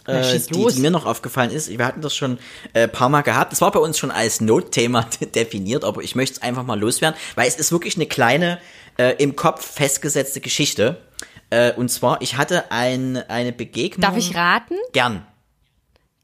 [0.07, 1.69] äh, die, die, mir noch aufgefallen ist.
[1.69, 2.39] Wir hatten das schon
[2.73, 3.53] äh, paar Mal gehabt.
[3.53, 5.03] Das war bei uns schon als Notthema
[5.35, 8.59] definiert, aber ich möchte es einfach mal loswerden, weil es ist wirklich eine kleine,
[8.97, 11.03] äh, im Kopf festgesetzte Geschichte.
[11.51, 14.01] Äh, und zwar, ich hatte ein, eine Begegnung.
[14.01, 14.77] Darf ich raten?
[14.95, 15.27] Gern.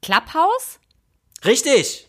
[0.01, 0.79] Clubhouse?
[1.45, 2.07] Richtig.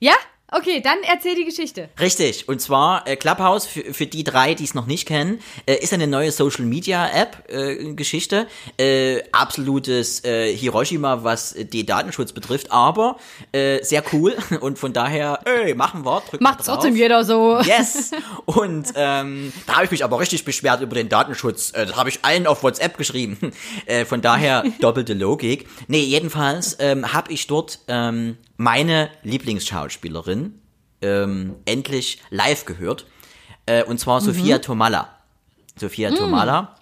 [0.00, 0.14] Ja?
[0.48, 1.88] Okay, dann erzähl die Geschichte.
[1.98, 2.48] Richtig.
[2.48, 5.92] Und zwar äh, Clubhouse, für, für die drei, die es noch nicht kennen, äh, ist
[5.92, 8.46] eine neue Social Media App äh, Geschichte.
[8.78, 13.18] Äh, absolutes äh, Hiroshima, was die Datenschutz betrifft, aber
[13.50, 14.36] äh, sehr cool.
[14.60, 17.58] Und von daher, ey, machen wir, drücken Macht trotzdem jeder so.
[17.60, 18.12] Yes.
[18.44, 21.72] Und ähm, da habe ich mich aber richtig beschwert über den Datenschutz.
[21.72, 23.38] Äh, das habe ich allen auf WhatsApp geschrieben.
[23.86, 25.68] Äh, von daher doppelte Logik.
[25.86, 30.60] Nee, jedenfalls ähm, habe ich dort ähm, meine Lieblingsschauspielerin
[31.02, 33.06] ähm, endlich live gehört.
[33.66, 34.26] Äh, und zwar mhm.
[34.26, 35.08] Sophia Tomalla.
[35.78, 36.16] Sophia mhm.
[36.16, 36.76] Tomalla.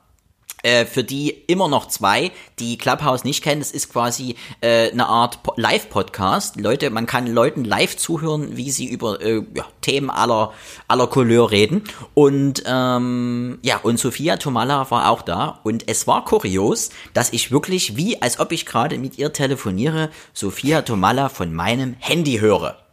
[0.65, 5.07] Äh, für die immer noch zwei, die Clubhouse nicht kennen, das ist quasi äh, eine
[5.07, 6.59] Art Po- Live-Podcast.
[6.59, 10.55] Leute, man kann Leuten live zuhören, wie sie über äh, ja, Themen aller
[10.89, 11.85] aller Couleur reden.
[12.15, 15.61] Und ähm, ja, und Sophia Tomala war auch da.
[15.65, 20.09] Und es war kurios, dass ich wirklich, wie als ob ich gerade mit ihr telefoniere,
[20.33, 22.84] Sophia Tomala von meinem Handy höre.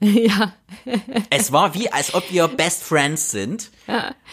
[0.04, 0.52] ja.
[1.28, 3.70] Es war wie, als ob wir Best Friends sind.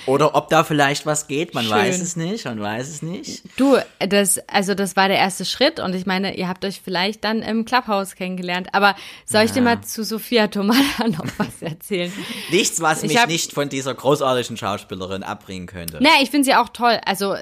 [0.06, 1.74] Oder ob da vielleicht was geht, man Schön.
[1.74, 3.44] weiß es nicht, man weiß es nicht.
[3.58, 7.24] Du, das, also das war der erste Schritt und ich meine, ihr habt euch vielleicht
[7.24, 8.70] dann im Clubhouse kennengelernt.
[8.74, 8.96] Aber
[9.26, 12.14] soll ich dir mal zu Sophia Tomala noch was erzählen?
[12.52, 15.98] Nichts, was Ich mich hab- nicht von dieser großartigen Schauspielerin abbringen könnte.
[16.02, 17.00] Nee, ich finde sie auch toll.
[17.06, 17.36] Also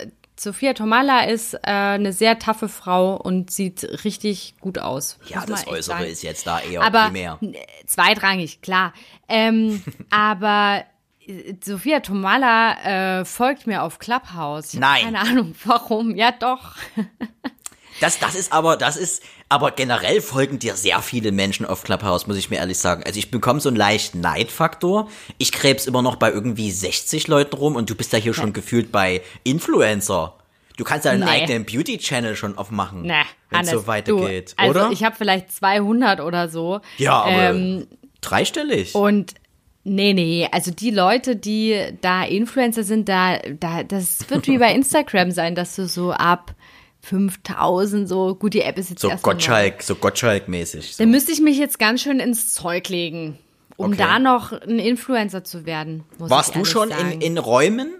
[0.45, 5.17] Sophia Tomala ist äh, eine sehr taffe Frau und sieht richtig gut aus.
[5.25, 6.05] ja, das Äußere sagen.
[6.05, 7.39] ist jetzt da eher aber primär.
[7.87, 8.93] zweitrangig, klar.
[9.27, 10.83] Ähm, aber
[11.25, 14.75] äh, Sophia Tomala äh, folgt mir auf Clubhouse.
[14.75, 15.05] Nein.
[15.05, 16.15] Keine Ahnung, warum.
[16.15, 16.75] Ja, doch.
[18.01, 22.27] Das, das ist aber, das ist, aber generell folgen dir sehr viele Menschen auf Clubhouse,
[22.27, 23.03] muss ich mir ehrlich sagen.
[23.05, 25.09] Also ich bekomme so einen leichten Neidfaktor.
[25.37, 28.51] Ich krebs immer noch bei irgendwie 60 Leuten rum und du bist ja hier schon
[28.53, 30.33] gefühlt bei Influencer.
[30.77, 31.29] Du kannst ja einen Nee.
[31.29, 33.13] eigenen Beauty-Channel schon aufmachen, Nee,
[33.49, 34.91] wenn es so weitergeht, du, also oder?
[34.91, 36.81] Ich habe vielleicht 200 oder so.
[36.97, 37.87] ja, aber Ähm,
[38.19, 38.93] dreistellig.
[38.93, 39.35] und
[39.85, 44.73] nee, nee, also die Leute, die da Influencer sind, da, da, das wird wie bei
[44.75, 46.53] Instagram sein, dass du so ab
[47.05, 49.09] 5000 so, gut, die App ist jetzt so.
[49.09, 50.95] Gottschalk, so Gottschalk-mäßig.
[50.95, 51.03] So.
[51.03, 53.37] Dann müsste ich mich jetzt ganz schön ins Zeug legen,
[53.77, 53.97] um Okay.
[53.97, 56.03] da noch ein Influencer zu werden.
[56.17, 57.93] Warst du schon in, in Räumen?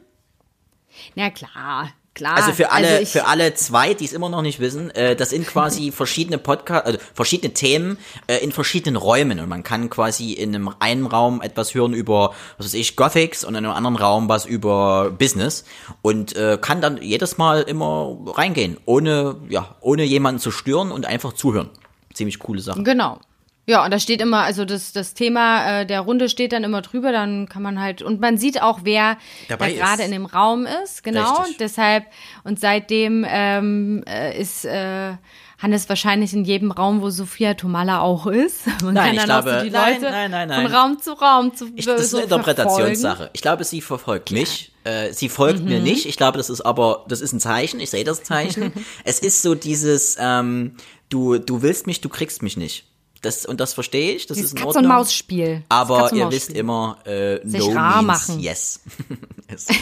[1.14, 2.38] Ja, klar, klar.
[2.38, 5.30] Also für alle, Also für alle zwei, die es immer noch nicht wissen, äh, das
[5.30, 10.34] sind quasi verschiedene Podcast, also verschiedene Themen äh, in verschiedenen Räumen und man kann quasi
[10.34, 13.98] in einem einen Raum etwas hören über, was weiß ich, Gothics und in einem anderen
[13.98, 15.66] Raum was über Business
[16.02, 21.06] und äh, kann dann jedes Mal immer reingehen, ohne ja, ohne jemanden zu stören und
[21.06, 21.70] einfach zuhören.
[22.14, 22.82] Ziemlich coole Sache.
[22.82, 23.20] Genau.
[23.68, 26.82] Ja, und da steht immer, also das, das Thema äh, der Runde steht dann immer
[26.84, 30.26] drüber, dann kann man halt, und man sieht auch, wer Dabei da gerade in dem
[30.28, 31.38] Raum ist, genau.
[31.40, 31.58] Richtig.
[31.58, 32.06] Deshalb,
[32.44, 35.14] und seitdem ähm, äh, ist äh,
[35.58, 38.68] Hannes wahrscheinlich in jedem Raum, wo Sophia Tomala auch ist.
[38.84, 40.62] Man Nein, kann ich dann auch glaube- so die nein, Leute nein, nein, nein.
[40.68, 43.32] von Raum zu Raum zu Ich, das ist so eine Interpretationssache.
[43.34, 44.74] Ich glaube, sie verfolgt mich.
[44.84, 45.70] Äh, sie folgt Mhm.
[45.70, 46.06] mir nicht.
[46.06, 47.80] Ich glaube, das ist aber, das ist ein Zeichen.
[47.80, 48.74] Ich sehe das Zeichen.
[49.06, 50.76] es ist so dieses, ähm,
[51.10, 52.86] du, du willst mich, du kriegst mich nicht.
[53.26, 54.28] Das, und das verstehe ich.
[54.28, 54.88] Das Dieses ist in Katz- und.
[54.88, 55.64] Maus-Spiel.
[55.70, 58.40] Aber Katz- und ihr wisst immer, äh, Sich no rar means machen.
[58.40, 58.82] yes.
[59.48, 59.68] es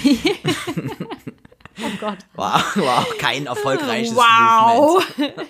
[1.80, 2.18] Oh Gott.
[2.36, 5.04] war auch kein erfolgreiches Wow.
[5.18, 5.34] Movement.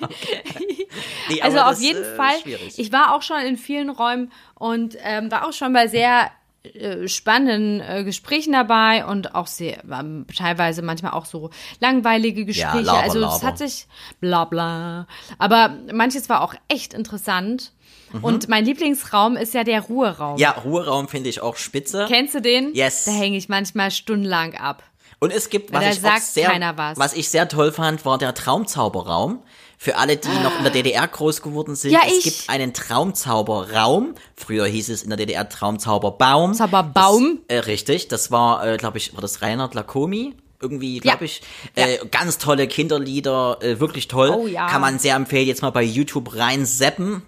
[1.29, 2.39] Nee, Also auf das, jeden äh, Fall.
[2.41, 2.79] Schwierig.
[2.79, 6.31] Ich war auch schon in vielen Räumen und ähm, war auch schon bei sehr
[6.63, 11.49] äh, spannenden äh, Gesprächen dabei und auch sehr ähm, teilweise manchmal auch so
[11.81, 12.81] langweilige Gespräche.
[12.85, 13.87] laber, also es hat sich
[14.21, 15.07] bla bla.
[15.39, 17.73] Aber manches war auch echt interessant.
[18.21, 20.33] Und mein Lieblingsraum ist ja der Ruheraum.
[20.33, 20.39] Mhm.
[20.39, 22.05] ja, Ruheraum finde ich auch spitze.
[22.07, 22.73] Kennst du den?
[22.73, 23.05] Yes.
[23.05, 24.83] Da hänge ich manchmal stundenlang ab.
[25.19, 26.97] Und es gibt, was ich auch sagt sehr, keiner was.
[26.97, 29.41] was ich sehr toll fand, war der Traumzauberraum.
[29.77, 32.23] Für alle, die noch in der DDR groß geworden sind, Ja, es ich.
[32.23, 34.15] gibt einen Traumzauberraum.
[34.35, 36.53] Früher hieß es in der DDR Traumzauberbaum.
[36.53, 37.39] Zauberbaum.
[37.47, 40.35] Das, äh, richtig, das war, äh, glaube ich, war das Reinhard Lacomi?
[40.61, 41.25] Irgendwie, glaube Ja.
[41.25, 41.41] ich.
[41.75, 44.29] Äh, Ganz tolle Kinderlieder, äh, wirklich toll.
[44.29, 44.67] Oh ja.
[44.67, 47.21] Kann man sehr empfehlen, jetzt mal bei YouTube reinseppen.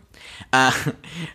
[0.51, 0.71] Äh,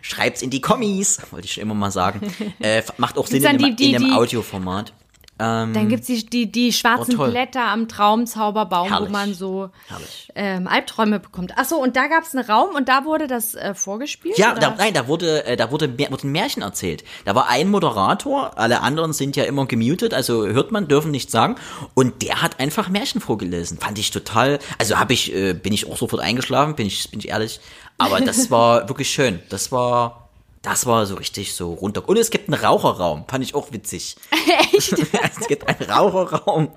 [0.01, 2.21] schreibt's in die Kommis, wollte ich schon immer mal sagen.
[2.59, 4.93] Äh, macht auch Sinn in, einem- die- die- in die- Audioformat.
[5.37, 7.25] Dann gibt's die, die, die schwarzen Oh.
[7.27, 9.09] Blätter am Traumzauberbaum, Herrlich.
[9.09, 9.69] wo man so
[10.35, 11.53] ähm, Albträume bekommt.
[11.55, 14.37] Ach so, und da gab's einen Raum und da wurde das äh, vorgespielt?
[14.37, 17.03] Ja, da, nein, da wurde, äh, da wurde, wurde ein Märchen erzählt.
[17.25, 21.31] Da war ein Moderator, alle anderen sind ja immer gemutet, also hört man, dürfen nichts
[21.31, 21.55] sagen.
[21.95, 23.79] Und der hat einfach Märchen vorgelesen.
[23.79, 27.19] Fand ich total, also habe ich, äh, bin ich auch sofort eingeschlafen, bin ich, bin
[27.19, 27.59] ich ehrlich.
[28.01, 29.41] Aber das war wirklich schön.
[29.49, 30.29] Das war,
[30.61, 32.07] das war so richtig so runter.
[32.07, 34.15] Und es gibt einen Raucherraum, fand ich auch witzig.
[34.73, 34.93] Echt?
[35.39, 36.71] es gibt einen Raucherraum.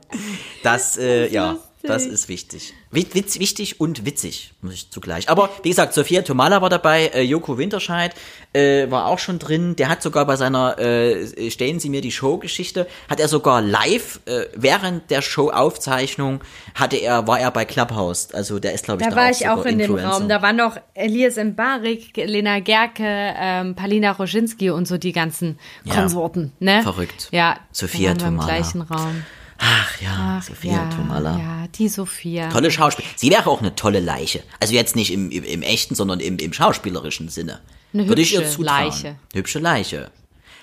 [0.63, 1.71] Das, äh, ja, lustig.
[1.87, 2.73] Das ist wichtig.
[2.91, 5.29] Witz, wichtig und witzig, muss ich zugleich.
[5.29, 8.15] Aber wie gesagt, Sophia Tomala war dabei, äh, Joko Winterscheid
[8.53, 9.77] äh, war auch schon drin.
[9.77, 14.21] Der hat sogar bei seiner äh, Stellen Sie mir die Show-Geschichte, hat er sogar live
[14.27, 16.41] äh, während der Show-Aufzeichnung
[16.75, 18.33] hatte er, war er bei Clubhouse.
[18.33, 20.09] Also der ist, glaube ich, Da war auch ich auch in dem Influencer.
[20.19, 20.29] Raum.
[20.29, 25.95] Da waren noch Elias Mbarik, Lena Gerke, ähm, Palina Roginski und so die ganzen Ja.
[25.95, 26.53] Konsorten.
[26.61, 26.83] Ne?
[26.83, 27.29] Verrückt.
[27.33, 28.43] Ja, Sophia da Tomala.
[28.43, 29.25] im gleichen Raum.
[29.59, 31.39] Ach ja, Ach, Sophia ja, Tomala.
[31.39, 32.49] Ja, die Sophia.
[32.51, 33.05] Tolle Schauspiel.
[33.17, 34.43] Sie wäre auch eine tolle Leiche.
[34.61, 37.61] Also jetzt nicht im, im, im echten, sondern im, im schauspielerischen Sinne.
[37.93, 38.85] Eine Würde ich ihr hübsche zutrauen.
[38.91, 39.17] Leiche.
[39.33, 40.11] Hübsche Leiche.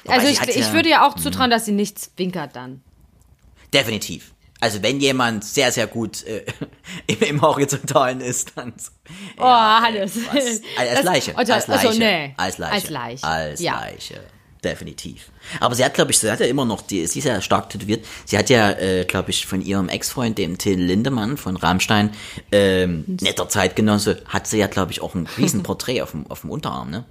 [0.03, 0.73] Wobei Also ich, ich ja- Mhm.
[0.73, 2.81] würde ja auch zutrauen, dass sie nichts zwinkert dann.
[3.73, 4.33] Definitiv.
[4.59, 6.45] Also wenn jemand sehr, sehr gut äh,
[7.07, 8.73] im, im Horizontalen ist, dann.
[9.37, 10.17] Oh, Hannes.
[10.27, 10.61] Was?
[10.77, 11.37] Als Das- Leiche.
[11.37, 11.87] also- als Leiche.
[11.87, 12.33] also, nee.
[12.37, 12.73] Als Leiche.
[12.73, 13.23] Als Leiche.
[13.27, 13.79] Als Ja.
[13.79, 14.21] Leiche.
[14.63, 15.30] Definitiv.
[15.59, 17.69] Aber sie hat, glaube ich, sie hat ja immer noch, die, sie ist ja stark
[17.69, 18.05] tätowiert.
[18.25, 22.11] Sie hat ja, äh, glaube ich, von ihrem Ex-Freund, dem Till Lindemann von Rammstein,
[22.51, 26.49] ähm, netter Zeitgenosse, hat sie ja, glaube ich, auch ein Riesenporträt auf dem, auf dem
[26.49, 27.05] Unterarm, ne?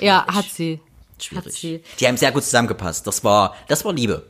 [0.00, 0.80] Ja, hat sie.
[1.18, 1.46] Schwierig.
[1.46, 1.82] Hat sie.
[1.98, 3.06] Die haben sehr gut zusammengepasst.
[3.06, 4.24] Das war, das war Liebe.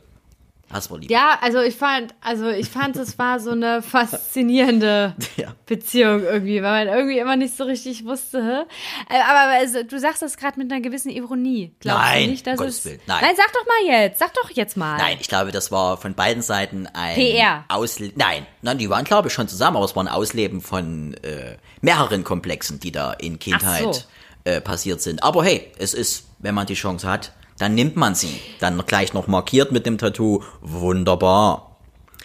[0.73, 1.11] Das war Liebe.
[1.13, 5.53] Ja, also ich fand, also ich fand, es war so eine faszinierende Ja.
[5.65, 8.67] Beziehung irgendwie, weil man irgendwie immer nicht so richtig wusste.
[9.09, 11.73] Äh, Aber also, du sagst das gerade mit einer gewissen Ironie.
[11.79, 13.19] Glaubst Nein, du nicht, dass Gottes es, Willen, nein.
[13.21, 14.97] nein, sag doch mal jetzt, sag doch jetzt mal.
[14.97, 17.65] Nein, ich glaube, das war von beiden Seiten ein PR.
[17.69, 21.13] Ausle Nein, nein, die waren glaube ich schon zusammen, aber es war ein Ausleben von
[21.23, 24.01] äh, mehreren Komplexen, die da in Kindheit so.
[24.43, 25.23] äh, passiert sind.
[25.23, 27.31] Aber hey, es ist, wenn man die Chance hat,
[27.61, 28.39] dann nimmt man sie.
[28.59, 30.41] Dann gleich noch markiert mit dem Tattoo.
[30.61, 31.77] Wunderbar.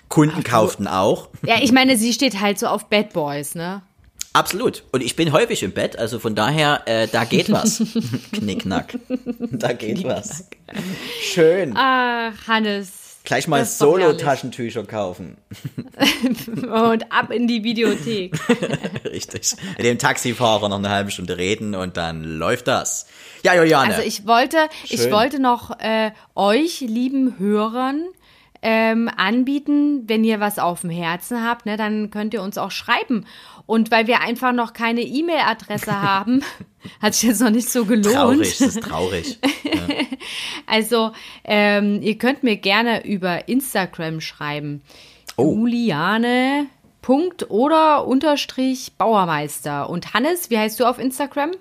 [0.09, 1.29] Kunden kauften auch.
[1.45, 3.83] Ja, ich meine, sie steht halt so auf Bad Boys, ne?
[4.33, 4.85] Absolut.
[4.93, 7.83] Und ich bin häufig im Bett, also von daher, äh, da geht was.
[8.33, 8.99] Knickknack.
[9.51, 10.49] Da geht was.
[11.21, 11.75] Schön.
[11.77, 13.06] Ach, Hannes.
[13.27, 13.65] Gleich mal.
[13.65, 15.37] Solo-Taschentücher kaufen.
[16.47, 18.39] Und ab in die Videothek.
[19.05, 19.57] Richtig.
[19.77, 23.07] Mit dem Taxifahrer noch eine halbe Stunde reden und dann läuft das.
[23.43, 23.95] Ja, Juliane.
[23.95, 25.11] Also ich wollte, ich Schön.
[25.11, 28.05] wollte noch äh, euch, lieben Hörern,
[28.63, 32.71] ähm, anbieten, wenn ihr was auf dem Herzen habt, ne, dann könnt ihr uns auch
[32.71, 33.27] schreiben.
[33.67, 36.45] Und weil wir einfach noch keine E-Mail-Adresse haben,
[37.01, 38.15] hat sich jetzt noch nicht so gelohnt.
[38.15, 39.39] traurig, das ist traurig.
[40.67, 41.13] Also
[41.45, 44.83] ähm, ihr könnt mir gerne über Instagram schreiben.
[45.37, 45.55] Oh.
[45.55, 46.67] Juliane.
[47.03, 49.89] Punkt oder Unterstrich Bauermeister.
[49.89, 51.53] Und Hannes, wie heißt du auf Instagram?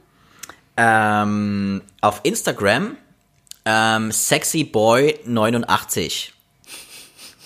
[0.77, 2.97] ähm, auf Instagram
[3.65, 6.31] ähm, sexyboy89.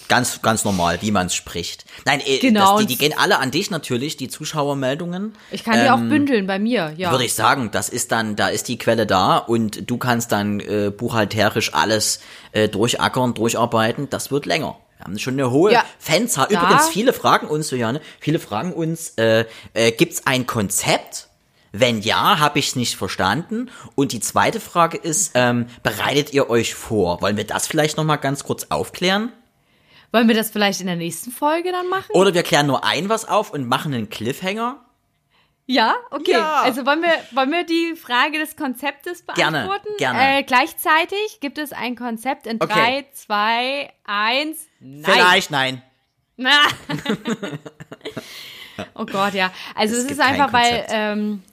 [0.09, 1.85] Ganz, ganz normal, wie man es spricht.
[2.03, 2.73] Nein, äh, Genau.
[2.77, 5.33] das, die, die gehen alle an dich natürlich, die Zuschauermeldungen.
[5.51, 7.11] Ich kann die auch bündeln bei mir, ja.
[7.11, 10.59] Würde ich sagen, das ist dann, da ist die Quelle da und du kannst dann
[10.59, 12.19] äh, buchhalterisch alles
[12.51, 14.09] äh, durchackern, durcharbeiten.
[14.09, 14.75] Das wird länger.
[14.97, 15.85] Wir haben schon eine hohe Ja.
[15.97, 16.47] Fanzahl.
[16.49, 21.27] Da- Übrigens, viele fragen uns, Juliane, viele fragen uns, äh, äh, gibt's ein Konzept?
[21.71, 23.69] Wenn ja, habe ich es nicht verstanden.
[23.93, 27.21] Und die zweite Frage ist, ähm, bereitet ihr euch vor?
[27.21, 29.31] Wollen wir das vielleicht noch mal ganz kurz aufklären?
[30.11, 32.11] Wollen wir das vielleicht in der nächsten Folge dann machen?
[32.13, 34.83] Oder wir klären nur ein was auf und machen einen Cliffhanger?
[35.67, 36.31] Ja, okay.
[36.31, 36.61] Ja.
[36.63, 39.89] Also wollen wir, wollen wir die Frage des Konzeptes Gerne, beantworten?
[39.99, 40.39] gerne.
[40.39, 42.73] Äh, gleichzeitig gibt es ein Konzept in Okay.
[42.73, 44.67] drei, zwei, eins.
[44.79, 45.03] Nein.
[45.03, 45.83] Vielleicht nein.
[46.37, 46.53] Na.
[48.95, 49.51] oh Gott, ja.
[49.75, 51.43] Also Es es, ist einfach, weil ähm,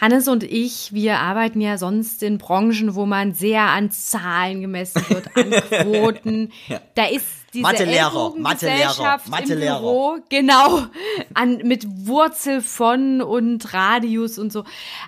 [0.00, 5.04] Hannes und ich, wir arbeiten ja sonst in Branchen, wo man sehr an Zahlen gemessen
[5.08, 6.52] wird, an Quoten.
[6.94, 7.26] Da ist
[7.56, 9.80] diese Mathelehrer, Mathelehrer, Mathelehrer.
[9.80, 10.86] Büro, genau,
[11.34, 14.64] an, mit Wurzel von und Radius und so.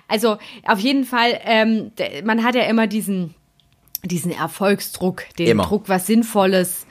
[0.07, 1.91] Also auf jeden Fall, ähm,
[2.23, 3.35] man hat ja immer diesen,
[4.03, 5.65] diesen Erfolgsdruck, den Immer.
[5.65, 6.87] Druck, was Sinnvolles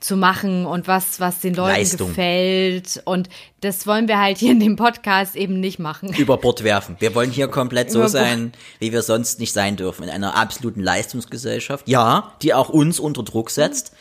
[0.00, 2.08] zu machen und was, was den Leuten Leistung.
[2.08, 3.02] gefällt.
[3.04, 3.28] Und
[3.60, 6.12] das wollen wir halt hier in dem Podcast eben nicht machen.
[6.14, 6.96] über Bord werfen.
[7.00, 10.04] Wir wollen hier komplett so sein, wie wir sonst nicht sein dürfen.
[10.04, 11.88] In einer absoluten Leistungsgesellschaft.
[11.88, 13.92] Ja, die auch uns unter Druck setzt.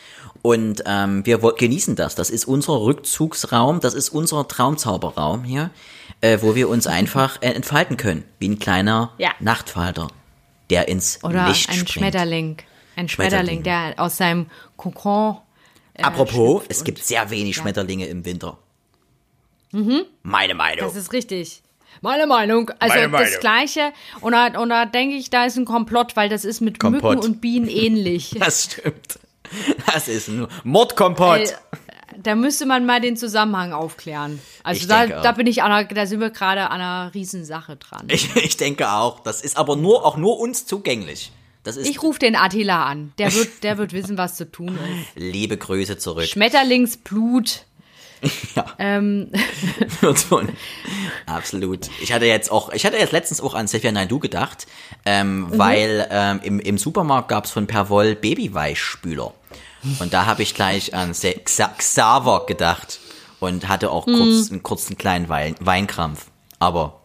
[0.48, 2.16] Und ähm, wir genießen das.
[2.16, 5.72] Das ist unser Rückzugsraum, das ist unser Traumzauberraum hier,
[6.22, 8.24] äh, wo wir uns einfach äh, entfalten können.
[8.40, 9.32] Wie ein kleiner Ja.
[9.42, 10.08] Nachtfalter,
[10.70, 11.90] der ins Oder Licht ein springt.
[11.90, 12.58] Schmetterling.
[12.96, 13.62] Ein Schmetterling.
[13.62, 14.46] Schmetterling, der aus seinem
[14.78, 15.38] Kokon.
[15.96, 18.58] äh, Apropos, es gibt sehr wenig Schmetterlinge im Winter.
[20.24, 20.86] Meine Meinung.
[20.88, 21.62] Das ist richtig.
[22.02, 22.72] Meine Meinung.
[22.80, 23.40] Also Meine das Meinung.
[23.42, 23.92] Gleiche.
[24.22, 27.16] Und da, und da denke ich, da ist ein Komplott, weil das ist mit Kompott.
[27.16, 28.34] Mücken und Bienen ähnlich.
[28.40, 29.20] Das stimmt.
[29.94, 31.40] Das ist nur Mordkompott.
[31.40, 31.54] Äh,
[32.24, 34.40] Da müsste man mal den Zusammenhang aufklären.
[34.64, 38.08] Also Ich da, da bin ich einer, da sind wir gerade an einer Riesensache dran.
[38.10, 39.20] Ich, ich denke auch.
[39.20, 41.32] Das ist aber nur auch nur uns zugänglich.
[41.84, 43.12] Ich rufe den Attila an.
[43.18, 45.22] Der wird, der wird wissen, was zu tun ist.
[45.22, 46.26] liebe Grüße zurück.
[46.26, 47.66] Schmetterlingsblut.
[48.80, 49.32] Ähm,
[50.02, 50.50] Wird von-
[51.26, 51.90] Absolut.
[52.02, 54.68] Ich hatte jetzt auch, ich hatte jetzt letztens auch an Sefia Naidu gedacht,
[55.06, 55.58] ähm, Mhm.
[55.58, 59.34] weil ähm, im, im Supermarkt gab's von Perwoll Babyweichspüler.
[60.00, 63.00] Und da habe ich gleich an Xaver gedacht
[63.40, 64.16] und hatte auch Mhm.
[64.18, 66.26] kurz, einen kurzen kleinen Wein Weinkrampf.
[66.60, 67.02] Aber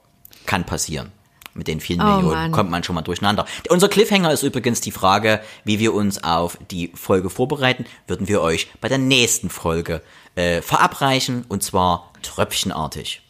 [0.47, 1.13] kann passieren.
[1.55, 2.53] Mit den vielen Oh, Millionen Mann.
[2.53, 3.45] kommt man schon mal durcheinander.
[3.69, 7.85] Unser Cliffhanger ist übrigens die Frage, wie wir uns auf die Folge vorbereiten.
[8.07, 10.01] Würden wir euch bei der nächsten Folge
[10.35, 13.23] äh, verabreichen und zwar tröpfchenartig.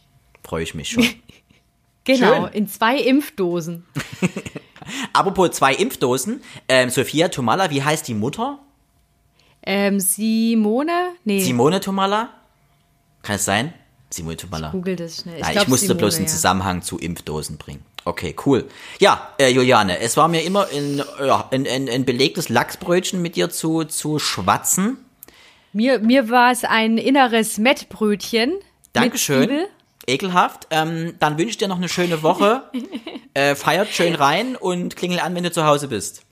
[0.44, 1.06] Freue ich mich schon.
[2.04, 2.52] genau, Schön.
[2.52, 3.86] in zwei Impfdosen.
[5.12, 6.42] Apropos zwei Impfdosen.
[6.68, 8.58] Ähm, Sophia Tomala, wie heißt die Mutter?
[9.64, 11.12] Ähm, Simone?
[11.24, 12.30] Nee, Simone Tomalla?
[13.22, 13.72] Kann es sein?
[14.10, 14.70] Simone Tomalla.
[14.70, 15.38] google das schnell.
[15.38, 16.32] Nein, ich, glaub, musste Simone, bloß einen ja.
[16.32, 17.84] Zusammenhang zu Impfdosen bringen.
[18.04, 18.68] Okay, cool.
[18.98, 23.36] Ja, äh, Juliane, es war mir immer ein, ja, ein, ein, ein belegtes Lachsbrötchen mit
[23.36, 24.98] dir zu, zu schwatzen.
[25.72, 28.54] Mir, mir war es ein inneres Mettbrötchen.
[28.92, 29.66] Dankeschön.
[30.06, 30.66] Ekelhaft.
[30.70, 32.70] Ähm, dann wünsche ich dir noch eine schöne Woche.
[33.34, 36.22] äh, feiert schön rein und klingel an, wenn du zu Hause bist.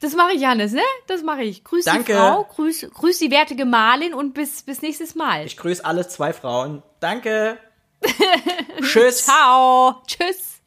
[0.00, 0.82] Das mache ich, Janis, ne?
[1.06, 1.62] Das mache ich.
[1.62, 2.12] Grüß Danke.
[2.12, 5.46] die Frau, grüß, grüß die werte Gemahlin und bis, bis nächstes Mal.
[5.46, 6.82] Ich grüße alle zwei Frauen.
[6.98, 7.58] Danke.
[8.80, 9.24] Tschüss.
[9.24, 10.02] Ciao.
[10.06, 10.60] Tschüss.